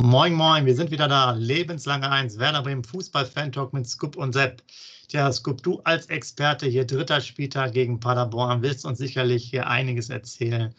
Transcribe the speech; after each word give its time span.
Moin, 0.00 0.32
moin, 0.32 0.64
wir 0.64 0.76
sind 0.76 0.92
wieder 0.92 1.08
da. 1.08 1.32
Lebenslange 1.32 2.08
Eins, 2.08 2.38
Werder 2.38 2.62
Bremen 2.62 2.84
Fußball-Fan-Talk 2.84 3.72
mit 3.72 3.88
Scoop 3.88 4.14
und 4.14 4.32
Sepp. 4.32 4.62
Tja, 5.08 5.32
Scoop, 5.32 5.60
du 5.64 5.80
als 5.82 6.06
Experte 6.06 6.66
hier, 6.66 6.86
dritter 6.86 7.20
Spieltag 7.20 7.72
gegen 7.72 7.98
Paderborn, 7.98 8.62
willst 8.62 8.86
uns 8.86 8.98
sicherlich 8.98 9.50
hier 9.50 9.66
einiges 9.66 10.08
erzählen. 10.08 10.72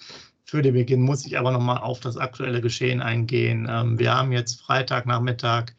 Für 0.45 0.61
den 0.61 0.73
Beginn 0.73 1.01
muss 1.01 1.25
ich 1.25 1.37
aber 1.37 1.51
nochmal 1.51 1.79
auf 1.79 1.99
das 1.99 2.15
aktuelle 2.15 2.61
Geschehen 2.61 3.01
eingehen. 3.01 3.67
Ähm, 3.69 3.99
wir 3.99 4.15
haben 4.15 4.31
jetzt 4.31 4.61
Freitagnachmittag 4.61 5.73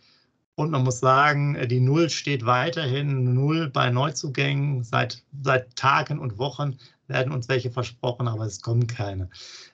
und 0.55 0.71
man 0.71 0.85
muss 0.85 1.01
sagen, 1.01 1.57
die 1.67 1.81
Null 1.81 2.11
steht 2.11 2.45
weiterhin. 2.45 3.33
Null 3.33 3.71
bei 3.71 3.89
Neuzugängen. 3.89 4.85
Seit, 4.85 5.23
seit 5.43 5.75
Tagen 5.77 6.19
und 6.19 6.37
Wochen 6.37 6.77
werden 7.11 7.33
uns 7.33 7.49
welche 7.49 7.71
versprochen, 7.71 8.27
aber 8.27 8.47
es 8.47 8.63
kommen 8.63 8.87
keine. 8.87 9.29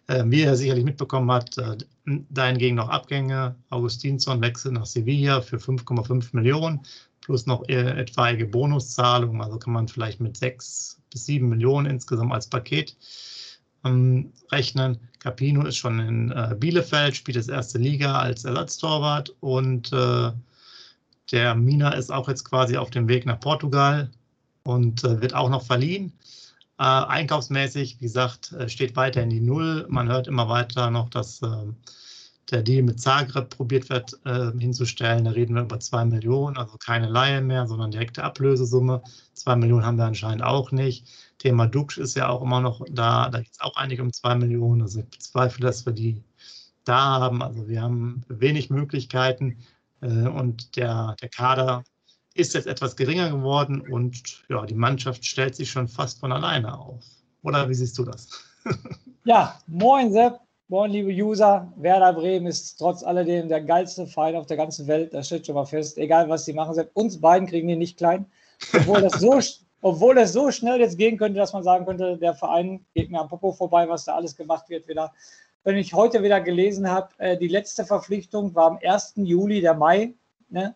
Äh, 0.08 0.24
wie 0.26 0.42
er 0.42 0.56
sicherlich 0.56 0.84
mitbekommen 0.84 1.30
hat, 1.30 1.56
äh, 1.58 1.76
dahingegen 2.30 2.76
noch 2.76 2.88
Abgänge. 2.88 3.54
Augustinsson 3.70 4.42
wechselt 4.42 4.74
nach 4.74 4.86
Sevilla 4.86 5.40
für 5.40 5.58
5,5 5.58 6.30
Millionen 6.32 6.80
plus 7.20 7.46
noch 7.46 7.68
äh, 7.68 8.00
etwaige 8.00 8.46
Bonuszahlungen. 8.46 9.40
Also 9.40 9.58
kann 9.58 9.72
man 9.72 9.88
vielleicht 9.88 10.20
mit 10.20 10.36
6 10.36 11.00
bis 11.10 11.26
7 11.26 11.48
Millionen 11.48 11.86
insgesamt 11.86 12.32
als 12.32 12.46
Paket 12.46 12.96
ähm, 13.84 14.32
rechnen. 14.52 14.98
Capino 15.18 15.64
ist 15.64 15.76
schon 15.76 15.98
in 15.98 16.30
äh, 16.30 16.54
Bielefeld, 16.58 17.16
spielt 17.16 17.36
das 17.36 17.48
erste 17.48 17.78
Liga 17.78 18.18
als 18.18 18.44
Ersatztorwart 18.44 19.34
und 19.40 19.92
äh, 19.92 20.30
der 21.32 21.54
Mina 21.56 21.90
ist 21.90 22.12
auch 22.12 22.28
jetzt 22.28 22.44
quasi 22.44 22.76
auf 22.76 22.90
dem 22.90 23.08
Weg 23.08 23.26
nach 23.26 23.40
Portugal 23.40 24.10
und 24.62 25.02
äh, 25.02 25.20
wird 25.20 25.34
auch 25.34 25.50
noch 25.50 25.64
verliehen. 25.64 26.12
Äh, 26.78 26.82
einkaufsmäßig, 26.82 27.96
wie 28.00 28.04
gesagt, 28.04 28.52
äh, 28.52 28.68
steht 28.68 28.96
weiter 28.96 29.22
in 29.22 29.30
die 29.30 29.40
Null. 29.40 29.86
Man 29.88 30.08
hört 30.08 30.28
immer 30.28 30.48
weiter 30.48 30.90
noch, 30.90 31.08
dass 31.08 31.40
äh, 31.42 31.66
der 32.50 32.62
Deal 32.62 32.82
mit 32.82 33.00
Zagreb 33.00 33.50
probiert 33.50 33.88
wird 33.88 34.18
äh, 34.24 34.52
hinzustellen. 34.58 35.24
Da 35.24 35.30
reden 35.32 35.54
wir 35.54 35.62
über 35.62 35.80
zwei 35.80 36.04
Millionen, 36.04 36.56
also 36.56 36.76
keine 36.78 37.08
Laie 37.08 37.40
mehr, 37.40 37.66
sondern 37.66 37.90
direkte 37.90 38.22
Ablösesumme. 38.22 39.02
Zwei 39.32 39.56
Millionen 39.56 39.84
haben 39.84 39.96
wir 39.98 40.04
anscheinend 40.04 40.44
auch 40.44 40.70
nicht. 40.70 41.06
Thema 41.38 41.66
Dux 41.66 41.96
ist 41.98 42.14
ja 42.16 42.28
auch 42.28 42.42
immer 42.42 42.60
noch 42.60 42.84
da. 42.90 43.30
Da 43.30 43.40
geht 43.40 43.52
es 43.52 43.60
auch 43.60 43.76
eigentlich 43.76 44.00
um 44.00 44.12
zwei 44.12 44.34
Millionen. 44.34 44.82
Also 44.82 45.00
ich 45.00 45.06
bezweifle, 45.06 45.66
dass 45.66 45.86
wir 45.86 45.92
die 45.92 46.22
da 46.84 47.20
haben. 47.20 47.42
Also 47.42 47.68
wir 47.68 47.82
haben 47.82 48.22
wenig 48.28 48.70
Möglichkeiten 48.70 49.58
äh, 50.00 50.28
und 50.28 50.76
der, 50.76 51.16
der 51.20 51.28
Kader 51.28 51.84
ist 52.36 52.54
jetzt 52.54 52.66
etwas 52.66 52.96
geringer 52.96 53.30
geworden 53.30 53.80
und 53.80 54.44
ja, 54.48 54.64
die 54.66 54.74
Mannschaft 54.74 55.24
stellt 55.24 55.54
sich 55.54 55.70
schon 55.70 55.88
fast 55.88 56.20
von 56.20 56.32
alleine 56.32 56.78
auf. 56.78 57.04
Oder 57.42 57.68
wie 57.68 57.74
siehst 57.74 57.96
du 57.98 58.04
das? 58.04 58.28
ja, 59.24 59.58
moin 59.66 60.12
Sepp, 60.12 60.40
moin 60.68 60.90
liebe 60.90 61.10
User. 61.10 61.72
Werder 61.76 62.12
Bremen 62.12 62.46
ist 62.46 62.76
trotz 62.76 63.02
alledem 63.02 63.48
der 63.48 63.62
geilste 63.62 64.06
Verein 64.06 64.36
auf 64.36 64.46
der 64.46 64.56
ganzen 64.56 64.86
Welt. 64.86 65.14
Das 65.14 65.26
steht 65.26 65.46
schon 65.46 65.54
mal 65.54 65.64
fest. 65.64 65.98
Egal 65.98 66.28
was 66.28 66.44
sie 66.44 66.52
machen, 66.52 66.74
Sepp, 66.74 66.90
uns 66.94 67.20
beiden 67.20 67.48
kriegen 67.48 67.68
die 67.68 67.76
nicht 67.76 67.96
klein. 67.96 68.26
Obwohl 68.74 69.00
das 69.02 69.20
so, 69.20 69.40
obwohl 69.82 70.18
es 70.18 70.32
so 70.32 70.50
schnell 70.50 70.80
jetzt 70.80 70.98
gehen 70.98 71.18
könnte, 71.18 71.38
dass 71.38 71.52
man 71.52 71.62
sagen 71.62 71.86
könnte, 71.86 72.16
der 72.16 72.34
Verein 72.34 72.84
geht 72.94 73.10
mir 73.10 73.20
am 73.20 73.28
Popo 73.28 73.52
vorbei, 73.52 73.88
was 73.88 74.04
da 74.04 74.14
alles 74.14 74.36
gemacht 74.36 74.68
wird 74.68 74.88
wieder. 74.88 75.12
Wenn 75.64 75.76
ich 75.76 75.94
heute 75.94 76.22
wieder 76.22 76.40
gelesen 76.40 76.90
habe, 76.90 77.08
äh, 77.18 77.36
die 77.36 77.48
letzte 77.48 77.84
Verpflichtung 77.84 78.54
war 78.54 78.70
am 78.70 78.78
1. 78.82 79.14
Juli, 79.16 79.60
der 79.60 79.74
Mai. 79.74 80.14
Ne? 80.48 80.74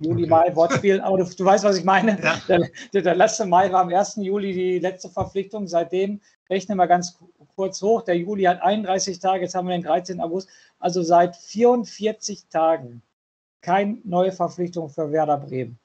Juli, 0.00 0.24
okay. 0.24 0.30
Mai, 0.30 0.56
Wortspiel, 0.56 1.00
aber 1.00 1.18
du, 1.18 1.24
du, 1.24 1.44
weißt, 1.44 1.64
was 1.64 1.78
ich 1.78 1.84
meine. 1.84 2.20
Ja. 2.22 2.40
Der, 2.48 2.68
der, 2.92 3.02
der, 3.02 3.14
letzte 3.14 3.46
Mai 3.46 3.72
war 3.72 3.82
am 3.82 3.88
1. 3.88 4.16
Juli 4.16 4.52
die 4.52 4.78
letzte 4.78 5.08
Verpflichtung. 5.08 5.66
Seitdem 5.66 6.20
rechnen 6.50 6.76
wir 6.76 6.86
ganz 6.86 7.18
kurz 7.54 7.80
hoch. 7.80 8.02
Der 8.02 8.16
Juli 8.16 8.44
hat 8.44 8.62
31 8.62 9.18
Tage, 9.18 9.44
jetzt 9.44 9.54
haben 9.54 9.68
wir 9.68 9.76
den 9.76 9.84
13. 9.84 10.20
August. 10.20 10.48
Also 10.78 11.02
seit 11.02 11.36
44 11.36 12.48
Tagen 12.48 13.02
keine 13.60 13.98
neue 14.04 14.32
Verpflichtung 14.32 14.88
für 14.88 15.12
Werder 15.12 15.38
Bremen. 15.38 15.78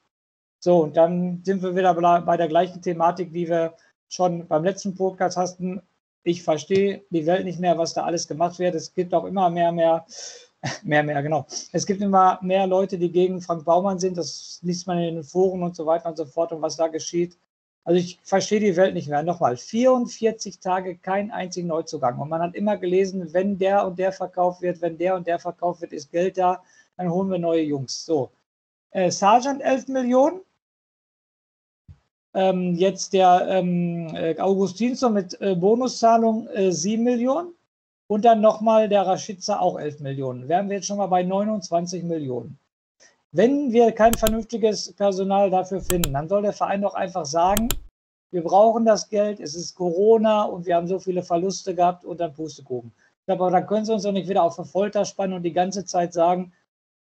So, 0.58 0.82
und 0.82 0.96
dann 0.96 1.42
sind 1.44 1.62
wir 1.62 1.76
wieder 1.76 1.94
bei 2.22 2.36
der 2.36 2.48
gleichen 2.48 2.82
Thematik, 2.82 3.32
wie 3.32 3.48
wir 3.48 3.74
schon 4.08 4.48
beim 4.48 4.64
letzten 4.64 4.96
Podcast 4.96 5.36
hatten. 5.36 5.80
Ich 6.24 6.42
verstehe 6.42 7.04
die 7.10 7.26
Welt 7.26 7.44
nicht 7.44 7.60
mehr, 7.60 7.78
was 7.78 7.94
da 7.94 8.04
alles 8.04 8.26
gemacht 8.26 8.58
wird. 8.58 8.74
Es 8.74 8.92
gibt 8.92 9.14
auch 9.14 9.24
immer 9.24 9.50
mehr, 9.50 9.70
mehr 9.70 10.04
Mehr, 10.82 11.02
mehr, 11.02 11.22
genau. 11.22 11.46
Es 11.72 11.86
gibt 11.86 12.00
immer 12.00 12.38
mehr 12.42 12.66
Leute, 12.66 12.98
die 12.98 13.12
gegen 13.12 13.40
Frank 13.40 13.64
Baumann 13.64 13.98
sind. 13.98 14.18
Das 14.18 14.58
liest 14.62 14.86
man 14.86 14.98
in 14.98 15.14
den 15.14 15.24
Foren 15.24 15.62
und 15.62 15.76
so 15.76 15.86
weiter 15.86 16.08
und 16.08 16.16
so 16.16 16.24
fort 16.24 16.52
und 16.52 16.62
was 16.62 16.76
da 16.76 16.88
geschieht. 16.88 17.38
Also 17.84 18.00
ich 18.00 18.18
verstehe 18.22 18.60
die 18.60 18.76
Welt 18.76 18.92
nicht 18.92 19.08
mehr. 19.08 19.22
Nochmal, 19.22 19.56
44 19.56 20.58
Tage 20.58 20.98
kein 20.98 21.30
einzigen 21.30 21.68
Neuzugang. 21.68 22.18
Und 22.18 22.28
man 22.28 22.42
hat 22.42 22.54
immer 22.54 22.76
gelesen, 22.76 23.32
wenn 23.32 23.56
der 23.56 23.86
und 23.86 23.98
der 23.98 24.12
verkauft 24.12 24.60
wird, 24.60 24.82
wenn 24.82 24.98
der 24.98 25.14
und 25.14 25.26
der 25.26 25.38
verkauft 25.38 25.80
wird, 25.80 25.92
ist 25.92 26.10
Geld 26.10 26.36
da, 26.36 26.62
dann 26.96 27.10
holen 27.10 27.30
wir 27.30 27.38
neue 27.38 27.62
Jungs. 27.62 28.04
So. 28.04 28.30
Äh, 28.90 29.10
Sargent 29.10 29.62
11 29.62 29.88
Millionen. 29.88 30.40
Ähm, 32.34 32.74
jetzt 32.74 33.14
der 33.14 33.46
ähm, 33.48 34.14
äh, 34.14 34.38
Augustinsson 34.38 35.14
mit 35.14 35.40
äh, 35.40 35.54
Bonuszahlung 35.54 36.46
äh, 36.48 36.70
7 36.70 37.02
Millionen. 37.02 37.54
Und 38.08 38.24
dann 38.24 38.40
nochmal 38.40 38.88
der 38.88 39.06
Rashica 39.06 39.60
auch 39.60 39.78
11 39.78 40.00
Millionen. 40.00 40.48
Wären 40.48 40.68
wir 40.68 40.76
jetzt 40.76 40.86
schon 40.86 40.96
mal 40.96 41.06
bei 41.06 41.22
29 41.22 42.02
Millionen. 42.04 42.58
Wenn 43.32 43.72
wir 43.72 43.92
kein 43.92 44.14
vernünftiges 44.14 44.94
Personal 44.94 45.50
dafür 45.50 45.82
finden, 45.82 46.14
dann 46.14 46.28
soll 46.28 46.42
der 46.42 46.54
Verein 46.54 46.80
doch 46.80 46.94
einfach 46.94 47.26
sagen, 47.26 47.68
wir 48.30 48.42
brauchen 48.42 48.84
das 48.84 49.08
Geld, 49.08 49.40
es 49.40 49.54
ist 49.54 49.74
Corona 49.74 50.44
und 50.44 50.66
wir 50.66 50.76
haben 50.76 50.86
so 50.86 50.98
viele 50.98 51.22
Verluste 51.22 51.74
gehabt 51.74 52.04
und 52.04 52.20
dann 52.20 52.32
Pustekuchen. 52.32 52.92
Aber 53.26 53.50
dann 53.50 53.66
können 53.66 53.84
Sie 53.84 53.92
uns 53.92 54.02
doch 54.02 54.12
nicht 54.12 54.28
wieder 54.28 54.42
auf 54.42 54.58
eine 54.58 54.66
Folter 54.66 55.04
spannen 55.04 55.34
und 55.34 55.42
die 55.42 55.52
ganze 55.52 55.84
Zeit 55.84 56.14
sagen, 56.14 56.52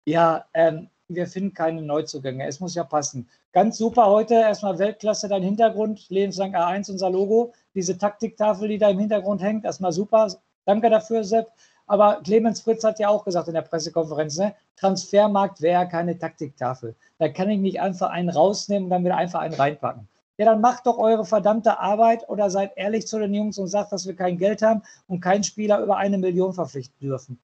ja, 0.06 0.45
ähm, 0.53 0.89
wir 1.09 1.28
finden 1.28 1.53
keine 1.53 1.81
Neuzugänge. 1.81 2.45
Es 2.45 2.59
muss 2.59 2.75
ja 2.75 2.84
passen. 2.84 3.29
Ganz 3.53 3.78
super 3.78 4.07
heute, 4.07 4.35
erstmal 4.35 4.78
Weltklasse, 4.78 5.29
dein 5.29 5.44
Hintergrund, 5.44 6.09
lebenslang 6.09 6.53
A1, 6.53 6.91
unser 6.91 7.09
Logo. 7.09 7.53
Diese 7.74 7.97
Taktiktafel, 7.97 8.68
die 8.68 8.78
da 8.78 8.89
im 8.89 9.00
Hintergrund 9.00 9.41
hängt, 9.41 9.63
erstmal 9.63 9.94
super. 9.94 10.28
Danke 10.67 10.89
dafür, 10.89 11.23
Sepp. 11.23 11.47
Aber 11.88 12.19
Clemens 12.22 12.59
Fritz 12.59 12.83
hat 12.83 13.00
ja 13.00 13.07
auch 13.07 13.23
gesagt 13.23 13.47
in 13.47 13.53
der 13.53 13.61
Pressekonferenz, 13.61 14.38
ne, 14.38 14.53
Transfermarkt 14.75 15.61
wäre 15.61 15.88
keine 15.88 16.19
Taktiktafel. 16.19 16.94
Da 17.17 17.29
kann 17.29 17.50
ich 17.50 17.59
nicht 17.59 17.80
einfach 17.80 18.09
einen 18.09 18.30
rausnehmen 18.30 18.83
und 18.83 18.89
dann 18.89 19.06
wieder 19.06 19.15
einfach 19.15 19.39
einen 19.39 19.53
reinpacken. 19.53 20.09
Ja, 20.38 20.45
dann 20.45 20.59
macht 20.59 20.86
doch 20.86 20.97
eure 20.97 21.24
verdammte 21.24 21.80
Arbeit 21.80 22.27
oder 22.27 22.50
seid 22.50 22.74
ehrlich 22.75 23.07
zu 23.07 23.18
den 23.18 23.33
Jungs 23.33 23.57
und 23.57 23.68
sagt, 23.68 23.94
dass 23.94 24.06
wir 24.06 24.15
kein 24.15 24.38
Geld 24.38 24.62
haben 24.62 24.83
und 25.07 25.21
keinen 25.21 25.45
Spieler 25.45 25.80
über 25.81 25.95
eine 25.95 26.18
Million 26.18 26.53
verpflichten 26.53 27.00
dürfen. 27.00 27.39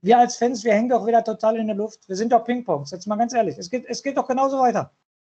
Wir 0.00 0.18
als 0.18 0.36
Fans, 0.36 0.62
wir 0.62 0.72
hängen 0.72 0.88
doch 0.88 1.04
wieder 1.06 1.24
total 1.24 1.56
in 1.56 1.66
der 1.66 1.76
Luft. 1.76 2.08
Wir 2.08 2.16
sind 2.16 2.32
doch 2.32 2.44
Ping-Pongs. 2.44 2.92
Jetzt 2.92 3.06
mal 3.06 3.16
ganz 3.16 3.34
ehrlich. 3.34 3.58
Es 3.58 3.68
geht, 3.68 3.84
es 3.86 4.02
geht 4.02 4.16
doch 4.16 4.28
genauso 4.28 4.60
weiter. 4.60 4.92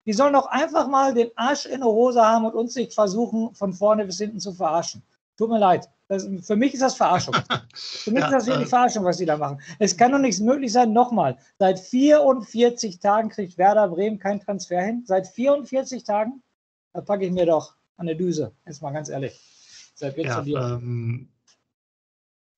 Die 0.04 0.12
sollen 0.12 0.32
doch 0.32 0.46
einfach 0.46 0.88
mal 0.88 1.14
den 1.14 1.30
Arsch 1.36 1.64
in 1.64 1.80
der 1.80 1.88
Hose 1.88 2.20
haben 2.20 2.44
und 2.44 2.54
uns 2.54 2.74
nicht 2.74 2.92
versuchen, 2.92 3.54
von 3.54 3.72
vorne 3.72 4.04
bis 4.04 4.18
hinten 4.18 4.40
zu 4.40 4.52
verarschen. 4.52 5.02
Tut 5.38 5.48
mir 5.48 5.58
leid. 5.58 5.88
Das, 6.10 6.28
für 6.42 6.56
mich 6.56 6.74
ist 6.74 6.82
das 6.82 6.96
Verarschung. 6.96 7.34
für 7.74 8.10
mich 8.10 8.20
ja, 8.20 8.26
ist 8.26 8.32
das 8.32 8.46
wirklich 8.46 8.66
äh, 8.66 8.70
Verarschung, 8.70 9.04
was 9.04 9.18
sie 9.18 9.26
da 9.26 9.36
machen. 9.36 9.60
Es 9.78 9.96
kann 9.96 10.10
doch 10.10 10.18
nichts 10.18 10.40
möglich 10.40 10.72
sein. 10.72 10.92
Nochmal, 10.92 11.38
seit 11.60 11.78
44 11.78 12.98
Tagen 12.98 13.28
kriegt 13.28 13.56
Werder 13.58 13.86
Bremen 13.86 14.18
keinen 14.18 14.40
Transfer 14.40 14.82
hin. 14.82 15.04
Seit 15.06 15.28
44 15.28 16.02
Tagen, 16.02 16.42
da 16.92 17.00
packe 17.00 17.26
ich 17.26 17.30
mir 17.30 17.46
doch 17.46 17.76
an 17.96 18.06
der 18.06 18.16
Düse. 18.16 18.50
Jetzt 18.66 18.82
mal 18.82 18.90
ganz 18.90 19.08
ehrlich. 19.08 19.40
Seit 19.94 20.18
ja, 20.18 20.42
ähm, 20.42 21.28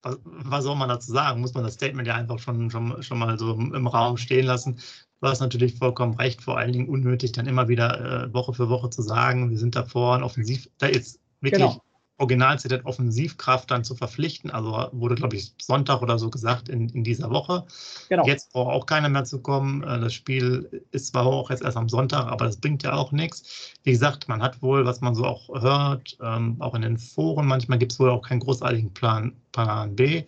was, 0.00 0.16
was, 0.24 0.64
soll 0.64 0.76
man 0.76 0.88
dazu 0.88 1.12
sagen? 1.12 1.42
Muss 1.42 1.52
man 1.52 1.64
das 1.64 1.74
Statement 1.74 2.08
ja 2.08 2.14
einfach 2.14 2.38
schon, 2.38 2.70
schon, 2.70 3.02
schon 3.02 3.18
mal 3.18 3.38
so 3.38 3.52
im 3.52 3.86
Raum 3.86 4.16
stehen 4.16 4.46
lassen. 4.46 4.80
du 5.20 5.28
hast 5.28 5.40
natürlich 5.40 5.76
vollkommen 5.76 6.14
recht, 6.14 6.40
vor 6.40 6.56
allen 6.56 6.72
Dingen 6.72 6.88
unnötig, 6.88 7.32
dann 7.32 7.46
immer 7.46 7.68
wieder 7.68 8.28
äh, 8.28 8.32
Woche 8.32 8.54
für 8.54 8.70
Woche 8.70 8.88
zu 8.88 9.02
sagen, 9.02 9.50
wir 9.50 9.58
sind 9.58 9.76
da 9.76 9.84
vorne 9.84 10.24
offensiv. 10.24 10.70
Da 10.78 10.86
ist 10.86 11.20
wirklich 11.42 11.60
genau. 11.60 11.82
Original-CZ 12.22 12.84
Offensivkraft 12.84 13.70
dann 13.70 13.82
zu 13.84 13.94
verpflichten. 13.96 14.50
Also 14.50 14.88
wurde, 14.92 15.16
glaube 15.16 15.36
ich, 15.36 15.52
Sonntag 15.60 16.02
oder 16.02 16.18
so 16.18 16.30
gesagt 16.30 16.68
in, 16.68 16.88
in 16.90 17.02
dieser 17.02 17.30
Woche. 17.30 17.64
Genau. 18.08 18.24
Jetzt 18.26 18.52
braucht 18.52 18.72
auch 18.72 18.86
keiner 18.86 19.08
mehr 19.08 19.24
zu 19.24 19.40
kommen. 19.40 19.82
Äh, 19.82 20.00
das 20.00 20.14
Spiel 20.14 20.84
ist 20.92 21.08
zwar 21.08 21.26
auch 21.26 21.50
jetzt 21.50 21.62
erst 21.62 21.76
am 21.76 21.88
Sonntag, 21.88 22.26
aber 22.26 22.46
das 22.46 22.56
bringt 22.56 22.84
ja 22.84 22.92
auch 22.92 23.10
nichts. 23.10 23.74
Wie 23.82 23.90
gesagt, 23.90 24.28
man 24.28 24.40
hat 24.40 24.62
wohl, 24.62 24.86
was 24.86 25.00
man 25.00 25.14
so 25.14 25.24
auch 25.24 25.48
hört, 25.60 26.16
ähm, 26.22 26.56
auch 26.60 26.74
in 26.74 26.82
den 26.82 26.98
Foren, 26.98 27.46
manchmal 27.46 27.78
gibt 27.78 27.92
es 27.92 27.98
wohl 27.98 28.10
auch 28.10 28.22
keinen 28.22 28.40
großartigen 28.40 28.94
Plan, 28.94 29.32
Plan 29.50 29.96
B. 29.96 30.22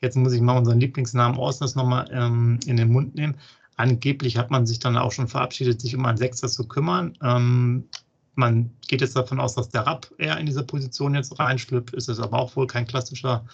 Jetzt 0.00 0.16
muss 0.16 0.32
ich 0.32 0.40
mal 0.40 0.56
unseren 0.56 0.80
Lieblingsnamen 0.80 1.38
Orsnes 1.38 1.74
nochmal 1.74 2.08
ähm, 2.10 2.58
in 2.66 2.78
den 2.78 2.90
Mund 2.90 3.14
nehmen. 3.14 3.36
Angeblich 3.76 4.38
hat 4.38 4.50
man 4.50 4.66
sich 4.66 4.78
dann 4.78 4.96
auch 4.96 5.12
schon 5.12 5.28
verabschiedet, 5.28 5.80
sich 5.80 5.96
um 5.96 6.06
einen 6.06 6.16
Sechser 6.16 6.48
zu 6.48 6.66
kümmern. 6.68 7.18
Ähm, 7.22 7.88
man 8.34 8.70
geht 8.88 9.00
jetzt 9.00 9.16
davon 9.16 9.40
aus, 9.40 9.54
dass 9.54 9.68
der 9.68 9.86
Rapp 9.86 10.12
eher 10.18 10.38
in 10.38 10.46
diese 10.46 10.64
Position 10.64 11.14
jetzt 11.14 11.38
reinschlüpft. 11.38 11.94
Ist 11.94 12.08
es 12.08 12.20
aber 12.20 12.38
auch 12.38 12.56
wohl 12.56 12.66
kein 12.66 12.86
klassischer 12.86 13.44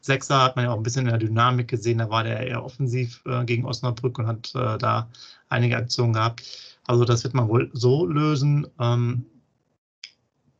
Sechser. 0.00 0.42
Hat 0.42 0.56
man 0.56 0.64
ja 0.64 0.72
auch 0.72 0.76
ein 0.76 0.82
bisschen 0.82 1.06
in 1.06 1.10
der 1.10 1.18
Dynamik 1.18 1.68
gesehen. 1.68 1.98
Da 1.98 2.10
war 2.10 2.24
der 2.24 2.46
eher 2.46 2.64
offensiv 2.64 3.22
äh, 3.26 3.44
gegen 3.44 3.66
Osnabrück 3.66 4.18
und 4.18 4.26
hat 4.26 4.54
äh, 4.54 4.78
da 4.78 5.08
einige 5.48 5.76
Aktionen 5.76 6.12
gehabt. 6.12 6.42
Also 6.86 7.04
das 7.04 7.24
wird 7.24 7.34
man 7.34 7.48
wohl 7.48 7.70
so 7.72 8.06
lösen. 8.06 8.66
Ähm, 8.78 9.26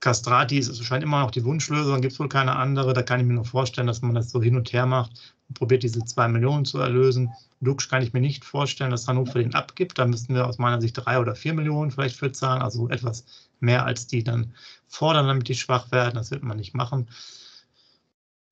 Castrati 0.01 0.59
ist, 0.59 0.83
scheint 0.83 1.05
immer 1.05 1.21
noch 1.21 1.31
die 1.31 1.45
Wunschlösung, 1.45 2.01
gibt 2.01 2.15
es 2.15 2.21
wohl 2.21 2.29
keine 2.29 2.57
andere. 2.57 2.95
Da 2.95 3.03
kann 3.03 3.21
ich 3.21 3.27
mir 3.27 3.35
nur 3.35 3.45
vorstellen, 3.45 3.87
dass 3.87 4.01
man 4.01 4.15
das 4.15 4.31
so 4.31 4.43
hin 4.43 4.57
und 4.57 4.73
her 4.73 4.87
macht 4.87 5.35
und 5.49 5.59
probiert, 5.59 5.83
diese 5.83 6.03
zwei 6.05 6.27
Millionen 6.27 6.65
zu 6.65 6.79
erlösen. 6.79 7.31
Dux 7.61 7.89
kann 7.89 8.03
ich 8.03 8.15
mir 8.15 8.21
nicht 8.21 8.45
vorstellen, 8.45 8.91
dass 8.91 9.07
Hannover 9.07 9.39
den 9.39 9.55
abgibt. 9.55 9.99
Da 9.99 10.07
müssten 10.07 10.35
wir 10.35 10.47
aus 10.47 10.57
meiner 10.57 10.81
Sicht 10.81 10.95
drei 10.97 11.21
oder 11.21 11.35
vier 11.35 11.53
Millionen 11.53 11.91
vielleicht 11.91 12.17
für 12.17 12.33
zahlen, 12.33 12.63
also 12.63 12.89
etwas 12.89 13.50
mehr 13.61 13.85
als 13.87 14.07
die 14.07 14.25
dann 14.25 14.55
fordern, 14.87 15.27
damit 15.27 15.49
die 15.49 15.55
schwach 15.55 15.91
werden. 15.93 16.17
Das 16.17 16.31
wird 16.31 16.43
man 16.43 16.57
nicht 16.57 16.75
machen. 16.75 17.09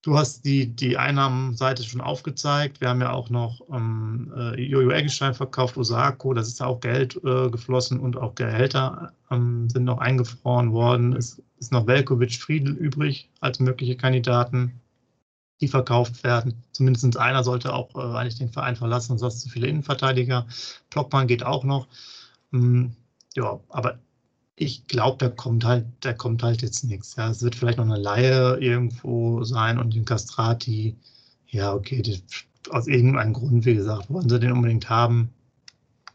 Du 0.03 0.17
hast 0.17 0.45
die, 0.45 0.75
die 0.75 0.97
Einnahmenseite 0.97 1.83
schon 1.83 2.01
aufgezeigt. 2.01 2.81
Wir 2.81 2.89
haben 2.89 3.01
ja 3.01 3.11
auch 3.11 3.31
noch 3.31 3.61
ähm, 3.73 4.33
äh, 4.35 4.61
Jojo 4.61 4.91
Eggenstein 4.91 5.35
verkauft, 5.35 5.77
Osako, 5.77 6.35
das 6.35 6.47
ist 6.49 6.63
auch 6.63 6.81
Geld 6.81 7.17
äh, 7.25 7.51
geflossen 7.51 7.99
und 7.99 8.17
auch 8.17 8.37
Gehälter 8.37 9.13
ähm, 9.31 9.69
sind 9.69 9.85
noch 9.85 9.99
eingefroren 9.99 10.73
worden. 10.73 11.15
Es 11.15 11.43
ist 11.59 11.73
noch 11.73 11.89
Velkovic 11.89 12.37
Friedel 12.37 12.75
übrig 12.75 13.29
als 13.41 13.59
mögliche 13.59 13.97
Kandidaten, 13.97 14.81
die 15.61 15.69
verkauft 15.69 16.23
werden. 16.23 16.63
Zumindest 16.71 17.17
einer 17.17 17.43
sollte 17.43 17.73
auch 17.73 17.93
äh, 17.97 18.17
eigentlich 18.17 18.39
den 18.39 18.53
Verein 18.53 18.77
verlassen, 18.77 19.19
sonst 19.19 19.35
hast 19.35 19.47
du 19.47 19.51
viele 19.51 19.67
Innenverteidiger. 19.67 20.47
Blockmann 20.91 21.27
geht 21.27 21.43
auch 21.43 21.65
noch. 21.65 21.89
Ähm, 22.53 22.95
ja, 23.35 23.59
aber 23.69 23.99
ich 24.61 24.89
glaube, 24.89 25.19
da 25.19 25.29
kommt 25.29 25.65
halt, 25.65 25.87
da 26.01 26.13
kommt 26.13 26.43
halt 26.43 26.63
jetzt 26.63 26.83
nichts. 26.85 27.15
Ja, 27.17 27.31
es 27.31 27.43
wird 27.43 27.55
vielleicht 27.55 27.79
noch 27.79 27.85
eine 27.85 27.97
Laie 27.97 28.57
irgendwo 28.57 29.45
sein 29.45 29.79
und 29.79 29.95
den 29.95 30.05
Castrati, 30.05 30.97
ja, 31.47 31.73
okay, 31.73 32.03
die, 32.03 32.21
aus 32.71 32.89
irgendeinem 32.89 33.35
Grund, 33.35 33.65
wie 33.65 33.77
gesagt, 33.77 34.11
wollen 34.11 34.29
sie 34.29 34.41
den 34.41 34.53
unbedingt 34.53 34.91
haben. 34.91 35.31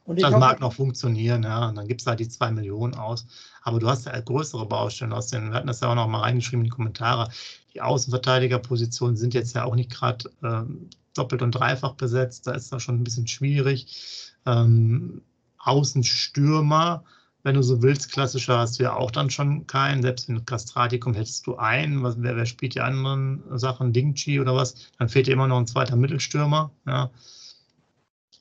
das 0.05 0.25
hoffe, 0.25 0.39
mag 0.39 0.59
noch 0.59 0.73
funktionieren, 0.73 1.43
ja, 1.43 1.69
und 1.69 1.75
dann 1.75 1.87
gibt 1.87 2.01
es 2.01 2.07
halt 2.07 2.19
die 2.19 2.27
zwei 2.27 2.51
Millionen 2.51 2.95
aus. 2.95 3.25
Aber 3.61 3.79
du 3.79 3.87
hast 3.87 4.05
ja 4.05 4.19
größere 4.19 4.65
Baustellen 4.65 5.13
aus 5.13 5.27
den, 5.27 5.49
wir 5.49 5.55
hatten 5.55 5.67
das 5.67 5.79
ja 5.79 5.89
auch 5.89 5.95
noch 5.95 6.07
mal 6.07 6.19
reingeschrieben 6.19 6.65
in 6.65 6.65
die 6.65 6.75
Kommentare. 6.75 7.31
Die 7.73 7.81
Außenverteidigerpositionen 7.81 9.15
sind 9.15 9.33
jetzt 9.33 9.55
ja 9.55 9.63
auch 9.63 9.75
nicht 9.75 9.89
gerade 9.89 10.29
ähm, 10.43 10.89
doppelt 11.13 11.41
und 11.41 11.51
dreifach 11.51 11.93
besetzt. 11.93 12.45
Da 12.45 12.51
ist 12.51 12.73
das 12.73 12.83
schon 12.83 12.95
ein 12.95 13.03
bisschen 13.05 13.27
schwierig. 13.27 14.33
Ähm, 14.45 15.21
Außenstürmer, 15.59 17.05
wenn 17.43 17.55
du 17.55 17.61
so 17.61 17.81
willst, 17.81 18.11
klassischer 18.11 18.57
hast 18.57 18.79
du 18.79 18.83
ja 18.83 18.95
auch 18.95 19.11
dann 19.11 19.29
schon 19.29 19.67
keinen. 19.67 20.01
Selbst 20.01 20.29
wenn 20.29 20.45
Castrati 20.45 20.97
kommt, 20.97 21.17
hättest 21.17 21.45
du 21.45 21.57
einen. 21.57 22.01
Was, 22.01 22.15
wer, 22.19 22.37
wer 22.37 22.45
spielt 22.45 22.75
die 22.75 22.81
anderen 22.81 23.43
Sachen? 23.57 23.91
Dingchi 23.91 24.39
oder 24.39 24.55
was? 24.55 24.75
Dann 24.97 25.09
fehlt 25.09 25.27
dir 25.27 25.33
immer 25.33 25.47
noch 25.47 25.57
ein 25.57 25.67
zweiter 25.67 25.97
Mittelstürmer. 25.97 26.71
Ja. 26.87 27.11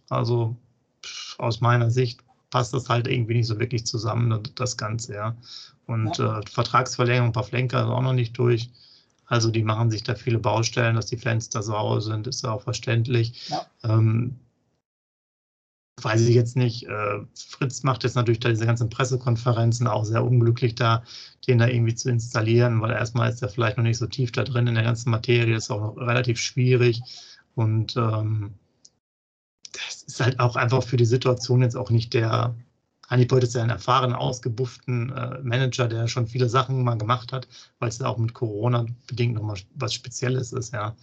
Also 0.09 0.57
aus 1.39 1.61
meiner 1.61 1.91
Sicht 1.91 2.21
passt 2.51 2.75
das 2.75 2.89
halt 2.89 3.09
irgendwie 3.09 3.35
nicht 3.35 3.47
so 3.47 3.59
wirklich 3.59 3.87
zusammen, 3.87 4.41
das 4.55 4.77
Ganze, 4.77 5.15
ja. 5.15 5.37
Und 5.87 6.19
ja. 6.19 6.39
Äh, 6.39 6.43
Vertragsverlängerung, 6.49 7.31
ein 7.31 7.33
paar 7.33 7.43
Flenker 7.43 7.81
ist 7.83 7.89
auch 7.89 8.03
noch 8.03 8.13
nicht 8.13 8.39
durch. 8.39 8.71
Also 9.27 9.51
die 9.51 9.65
machen 9.65 9.91
sich 9.91 10.05
da 10.05 10.15
viele 10.15 10.39
Baustellen, 10.39 10.95
dass 10.95 11.07
die 11.07 11.17
Fenster 11.17 11.63
sauer 11.63 12.03
sind, 12.03 12.27
ist 12.27 12.43
ja 12.43 12.53
auch 12.53 12.63
verständlich. 12.63 13.49
Ja. 13.49 13.67
Ähm, 13.83 14.37
weiß 16.05 16.23
ich 16.23 16.35
jetzt 16.35 16.57
nicht. 16.57 16.89
Äh, 16.89 17.21
Fritz 17.35 17.83
macht 17.83 18.05
jetzt 18.05 18.15
natürlich 18.15 18.41
da 18.41 18.49
diese 18.49 18.67
ganzen 18.67 18.91
Pressekonferenzen 18.91 19.87
auch 19.87 20.05
sehr 20.05 20.25
unglücklich 20.25 20.75
da, 20.75 21.03
den 21.47 21.59
da 21.59 21.67
irgendwie 21.69 21.95
zu 21.95 22.11
installieren, 22.11 22.81
weil 22.81 22.93
erstmal 22.93 23.31
ist 23.31 23.43
er 23.43 23.49
vielleicht 23.49 23.77
noch 23.77 23.85
nicht 23.85 23.99
so 23.99 24.07
tief 24.07 24.33
da 24.33 24.45
drin 24.45 24.67
in 24.67 24.75
der 24.75 24.85
ganzen 24.85 25.11
Materie, 25.11 25.57
ist 25.57 25.71
auch 25.71 25.97
relativ 25.97 26.39
schwierig 26.39 27.01
und 27.55 27.97
ähm, 27.97 28.55
das 29.73 30.03
ist 30.03 30.21
halt 30.21 30.39
auch 30.41 30.57
einfach 30.57 30.83
für 30.83 30.97
die 30.97 31.05
Situation 31.05 31.63
jetzt 31.63 31.77
auch 31.77 31.91
nicht 31.91 32.15
der, 32.15 32.55
Beuth 33.17 33.43
ist 33.43 33.55
ja 33.55 33.63
ein 33.63 33.71
erfahrenen, 33.71 34.17
ausgebufften 34.17 35.11
äh, 35.11 35.39
Manager, 35.43 35.87
der 35.87 36.09
schon 36.09 36.27
viele 36.27 36.49
Sachen 36.49 36.83
mal 36.83 36.97
gemacht 36.97 37.33
hat, 37.33 37.47
weil 37.79 37.91
es 37.91 37.99
ja 37.99 38.07
auch 38.07 38.17
mit 38.17 38.33
Corona 38.33 38.87
bedingt 39.07 39.35
nochmal 39.35 39.59
was 39.75 39.95
Spezielles 39.95 40.53
ist, 40.53 40.73
ja. 40.73 40.97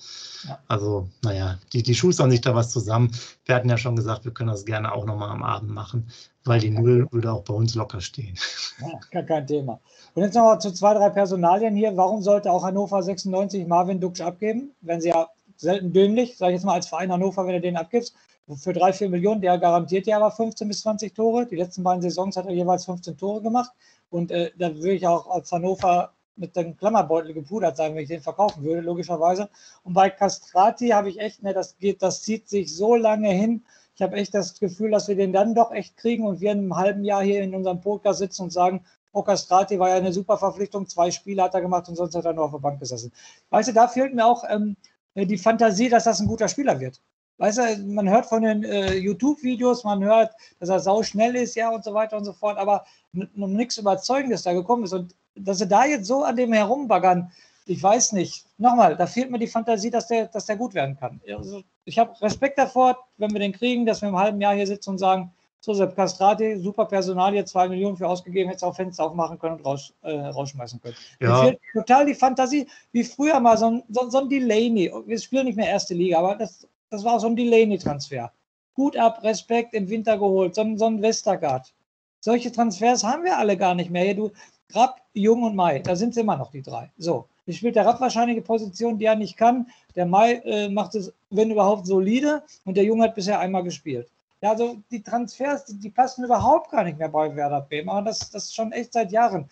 ja. 0.48 0.60
Also, 0.68 1.10
naja, 1.24 1.58
die, 1.72 1.84
die 1.84 1.96
schustern 1.96 2.32
sich 2.32 2.42
da 2.42 2.56
was 2.56 2.72
zusammen. 2.72 3.12
Wir 3.46 3.56
hatten 3.56 3.70
ja 3.70 3.78
schon 3.78 3.96
gesagt, 3.96 4.26
wir 4.26 4.34
können 4.34 4.50
das 4.50 4.66
gerne 4.66 4.92
auch 4.92 5.06
nochmal 5.06 5.30
am 5.30 5.44
Abend 5.44 5.72
machen, 5.72 6.10
weil 6.46 6.60
die 6.60 6.72
Null 6.72 7.08
würde 7.12 7.32
auch 7.32 7.44
bei 7.44 7.54
uns 7.54 7.76
locker 7.76 8.02
stehen. 8.02 8.36
Ja, 8.80 9.00
gar 9.12 9.24
kein 9.24 9.46
Thema. 9.46 9.80
Und 10.16 10.24
jetzt 10.24 10.36
nochmal 10.36 10.60
zu 10.60 10.72
zwei, 10.72 10.94
drei 10.94 11.10
Personalien 11.10 11.76
hier. 11.76 11.96
Warum 11.96 12.24
sollte 12.24 12.52
auch 12.52 12.64
Hannover 12.64 13.04
96 13.04 13.68
Marvin 13.68 14.00
Duksch 14.00 14.22
abgeben, 14.22 14.72
wenn 14.82 15.02
sie 15.02 15.10
ja 15.10 15.28
selten 15.58 15.94
dümmlich, 15.94 16.38
sage 16.38 16.54
ich 16.54 16.58
jetzt 16.58 16.66
mal 16.66 16.74
als 16.74 16.88
Verein 16.88 17.12
Hannover, 17.12 17.46
wenn 17.46 17.54
du 17.54 17.62
den 17.62 17.78
abgibst, 17.78 18.16
für 18.56 18.74
drei, 18.74 18.94
vier 18.94 19.10
Millionen, 19.10 19.42
der 19.42 19.58
garantiert 19.58 20.08
ja 20.08 20.18
aber 20.18 20.32
15 20.32 20.68
bis 20.68 20.82
20 20.82 21.14
Tore. 21.14 21.46
Die 21.46 21.56
letzten 21.56 21.84
beiden 21.84 22.02
Saisons 22.02 22.38
hat 22.38 22.46
er 22.46 22.54
jeweils 22.54 22.86
15 22.86 23.18
Tore 23.18 23.42
gemacht. 23.42 23.72
Und 24.10 24.32
äh, 24.32 24.52
da 24.58 24.76
würde 24.76 24.94
ich 24.94 25.06
auch 25.06 25.30
als 25.30 25.52
Hannover 25.52 26.14
mit 26.36 26.56
dem 26.56 26.76
Klammerbeutel 26.78 27.34
gepudert 27.34 27.78
sein, 27.78 27.94
wenn 27.94 28.04
ich 28.04 28.10
den 28.10 28.22
verkaufen 28.22 28.64
würde, 28.64 28.82
logischerweise. 28.82 29.50
Und 29.84 29.94
bei 29.94 30.10
Castrati 30.10 30.90
habe 30.90 31.10
ich 31.10 31.20
echt, 31.20 31.44
ne, 31.44 31.54
das 31.54 31.78
geht, 31.78 32.02
das 32.02 32.24
zieht 32.24 32.48
sich 32.50 32.76
so 32.76 32.96
lange 32.96 33.30
hin. 33.30 33.64
Ich 33.96 34.02
habe 34.02 34.16
echt 34.16 34.34
das 34.34 34.58
Gefühl, 34.60 34.92
dass 34.92 35.10
wir 35.10 35.16
den 35.16 35.34
dann 35.34 35.54
doch 35.54 35.72
echt 35.72 35.98
kriegen 35.98 36.26
und 36.26 36.40
wir 36.40 36.54
in 36.54 36.60
einem 36.60 36.78
halben 36.78 37.04
Jahr 37.04 37.22
hier 37.22 37.44
in 37.44 37.54
unserem 37.54 37.82
Podcast 37.82 38.20
sitzen 38.20 38.44
und 38.44 38.54
sagen, 38.54 38.86
oh, 39.12 39.22
Castrati 39.22 39.78
war 39.78 39.90
ja 39.90 39.96
eine 39.96 40.14
super 40.14 40.38
Verpflichtung, 40.38 40.88
zwei 40.88 41.12
Spiele 41.12 41.44
hat 41.44 41.54
er 41.54 41.62
gemacht 41.62 41.90
und 41.90 41.96
sonst 41.96 42.16
hat 42.16 42.26
er 42.26 42.34
nur 42.34 42.46
auf 42.46 42.52
der 42.52 42.60
Bank 42.60 42.80
gesessen. 42.80 43.12
Weißt 43.50 43.70
du, 43.70 43.74
da 43.74 43.88
fehlt 43.88 44.14
mir 44.14 44.26
auch 44.26 44.44
ähm, 44.50 44.78
die 45.16 45.38
Fantasie, 45.38 45.90
dass 45.90 46.06
das 46.06 46.20
ein 46.20 46.28
guter 46.28 46.48
Spieler 46.48 46.80
wird. 46.80 47.02
Weißt 47.40 47.58
du, 47.58 47.78
man 47.88 48.10
hört 48.10 48.26
von 48.26 48.44
den 48.44 48.64
äh, 48.64 48.96
YouTube-Videos, 48.96 49.86
man 49.86 50.04
hört, 50.04 50.34
dass 50.60 50.70
er 50.70 50.80
sau 50.80 51.02
schnell 51.04 51.36
ist, 51.36 51.56
ja, 51.56 51.70
und 51.70 51.84
so 51.84 51.94
weiter 51.94 52.18
und 52.18 52.26
so 52.26 52.34
fort, 52.34 52.58
aber 52.58 52.86
noch 53.14 53.48
nichts 53.48 53.78
Überzeugendes 53.78 54.44
da 54.44 54.54
gekommen 54.54 54.84
ist. 54.84 54.94
Und 54.94 55.16
dass 55.36 55.60
sie 55.60 55.68
da 55.68 55.86
jetzt 55.86 56.06
so 56.06 56.24
an 56.24 56.36
dem 56.36 56.52
herumbaggern, 56.52 57.32
ich 57.66 57.82
weiß 57.82 58.12
nicht. 58.12 58.46
Nochmal, 58.58 58.96
da 58.98 59.08
fehlt 59.08 59.32
mir 59.32 59.40
die 59.40 59.48
Fantasie, 59.48 59.90
dass 59.90 60.08
der, 60.08 60.28
dass 60.28 60.48
der 60.48 60.58
gut 60.58 60.74
werden 60.74 60.98
kann. 60.98 61.22
Also, 61.34 61.64
ich 61.86 61.98
habe 61.98 62.20
Respekt 62.22 62.58
davor, 62.58 62.98
wenn 63.18 63.32
wir 63.32 63.40
den 63.40 63.54
kriegen, 63.54 63.86
dass 63.86 64.02
wir 64.02 64.10
im 64.10 64.18
halben 64.18 64.42
Jahr 64.42 64.56
hier 64.56 64.68
sitzen 64.68 64.92
und 64.92 64.98
sagen, 64.98 65.32
so, 65.62 65.74
Sepp 65.74 65.96
Castrati, 65.96 66.58
super 66.58 66.86
Personal, 66.86 67.36
jetzt 67.36 67.52
zwei 67.52 67.68
Millionen 67.68 67.98
für 67.98 68.08
ausgegeben, 68.08 68.50
hätte 68.50 68.66
auch 68.66 68.76
Fenster 68.76 69.04
aufmachen 69.04 69.38
können 69.40 69.58
und 69.58 69.66
raus, 69.66 69.94
äh, 70.02 70.12
rausschmeißen 70.12 70.82
können. 70.82 70.96
Ja. 71.20 71.30
Mir 71.30 71.50
fehlt 71.50 71.60
total 71.74 72.06
die 72.06 72.16
Fantasie, 72.16 72.68
wie 72.92 73.04
früher 73.04 73.40
mal 73.40 73.58
so 73.58 73.68
ein, 73.68 73.84
so, 73.90 74.10
so 74.10 74.20
ein 74.20 74.30
Delaney. 74.30 74.92
Wir 75.06 75.20
spielen 75.20 75.46
nicht 75.46 75.58
mehr 75.58 75.68
erste 75.68 75.94
Liga, 75.94 76.20
aber 76.20 76.36
das 76.36 76.66
das 76.90 77.04
war 77.04 77.20
so 77.20 77.28
ein 77.28 77.36
Delaney-Transfer. 77.36 78.32
Gut 78.74 78.98
ab, 78.98 79.24
Respekt 79.24 79.74
im 79.74 79.90
Winter 79.90 80.18
geholt, 80.18 80.56
so, 80.56 80.66
so 80.78 80.86
ein 80.86 81.02
Westergaard. 81.02 81.74
Solche 82.22 82.52
Transfers 82.52 83.04
haben 83.04 83.24
wir 83.24 83.38
alle 83.38 83.58
gar 83.58 83.76
nicht 83.76 83.90
mehr. 83.90 84.04
Hier, 84.04 84.16
du, 84.16 84.32
Rapp, 84.74 85.02
Jung 85.14 85.44
und 85.44 85.56
Mai, 85.56 85.80
da 85.80 85.96
sind 85.96 86.12
es 86.12 86.18
immer 86.18 86.38
noch 86.38 86.52
die 86.52 86.62
drei. 86.62 86.92
So, 86.98 87.28
jetzt 87.46 87.58
spielt 87.58 87.76
der 87.76 87.86
Rapp 87.86 88.00
wahrscheinlich 88.02 88.38
eine 88.38 88.46
Position, 88.46 89.00
die 89.00 89.06
er 89.06 89.16
nicht 89.16 89.38
kann. 89.38 89.68
Der 89.96 90.06
Mai 90.06 90.34
äh, 90.46 90.70
macht 90.70 90.96
es, 90.96 91.14
wenn 91.30 91.52
überhaupt, 91.52 91.88
solide 91.88 92.44
und 92.66 92.78
der 92.78 92.84
Jung 92.84 93.02
hat 93.02 93.16
bisher 93.16 93.40
einmal 93.40 93.64
gespielt. 93.64 94.10
Ja, 94.42 94.52
also 94.52 94.78
die 94.92 95.02
Transfers, 95.02 95.66
die, 95.66 95.80
die 95.80 95.90
passen 95.90 96.24
überhaupt 96.24 96.72
gar 96.72 96.84
nicht 96.84 96.98
mehr 96.98 97.10
bei 97.10 97.36
Werder 97.36 97.62
Bremen. 97.62 97.90
Aber 97.90 98.04
das, 98.04 98.30
das 98.30 98.54
schon 98.54 98.72
echt 98.72 98.94
seit 98.94 99.12
Jahren. 99.12 99.50